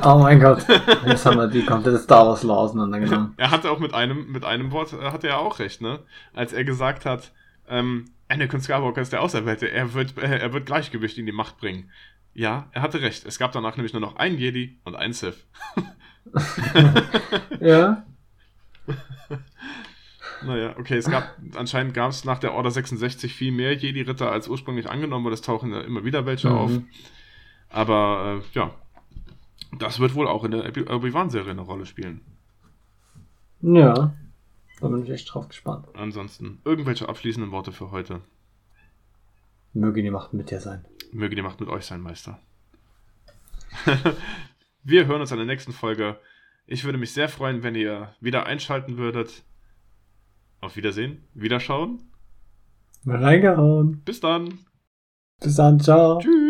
[0.03, 0.65] Oh mein Gott.
[1.07, 3.35] Jetzt haben wir die komplette Star Wars Law auseinandergenommen.
[3.37, 6.01] er hatte auch mit einem, mit einem Wort, äh, hatte er auch recht, ne?
[6.33, 7.33] Als er gesagt hat,
[7.69, 9.71] ähm, Anakin Skywalker ist der Auserwählte.
[9.71, 11.91] Er wird, äh, er wird Gleichgewicht in die Macht bringen.
[12.33, 13.27] Ja, er hatte recht.
[13.27, 15.47] Es gab danach nämlich nur noch einen Jedi und einen Sith.
[17.61, 18.05] ja.
[20.47, 24.49] Naja, okay, es gab, anscheinend gab es nach der Order 66 viel mehr Jedi-Ritter als
[24.49, 26.57] ursprünglich angenommen, weil es tauchen ja immer wieder welche mhm.
[26.57, 26.71] auf.
[27.69, 28.75] Aber äh, ja,
[29.79, 32.21] das wird wohl auch in der Obi-Wan-Serie eine Rolle spielen.
[33.63, 34.15] Ja,
[34.81, 35.87] da bin ich echt drauf gespannt.
[35.95, 38.21] Ansonsten, irgendwelche abschließenden Worte für heute?
[39.73, 40.85] Möge die Macht mit dir sein.
[41.13, 42.39] Möge die Macht mit euch sein, Meister.
[44.83, 46.19] Wir hören uns in der nächsten Folge.
[46.67, 49.45] Ich würde mich sehr freuen, wenn ihr wieder einschalten würdet.
[50.63, 51.99] Auf Wiedersehen, Wiederschauen.
[53.05, 54.01] Reingehauen.
[54.05, 54.61] Bis dann.
[55.43, 56.21] Bis dann, ciao.
[56.21, 56.42] Tschüss.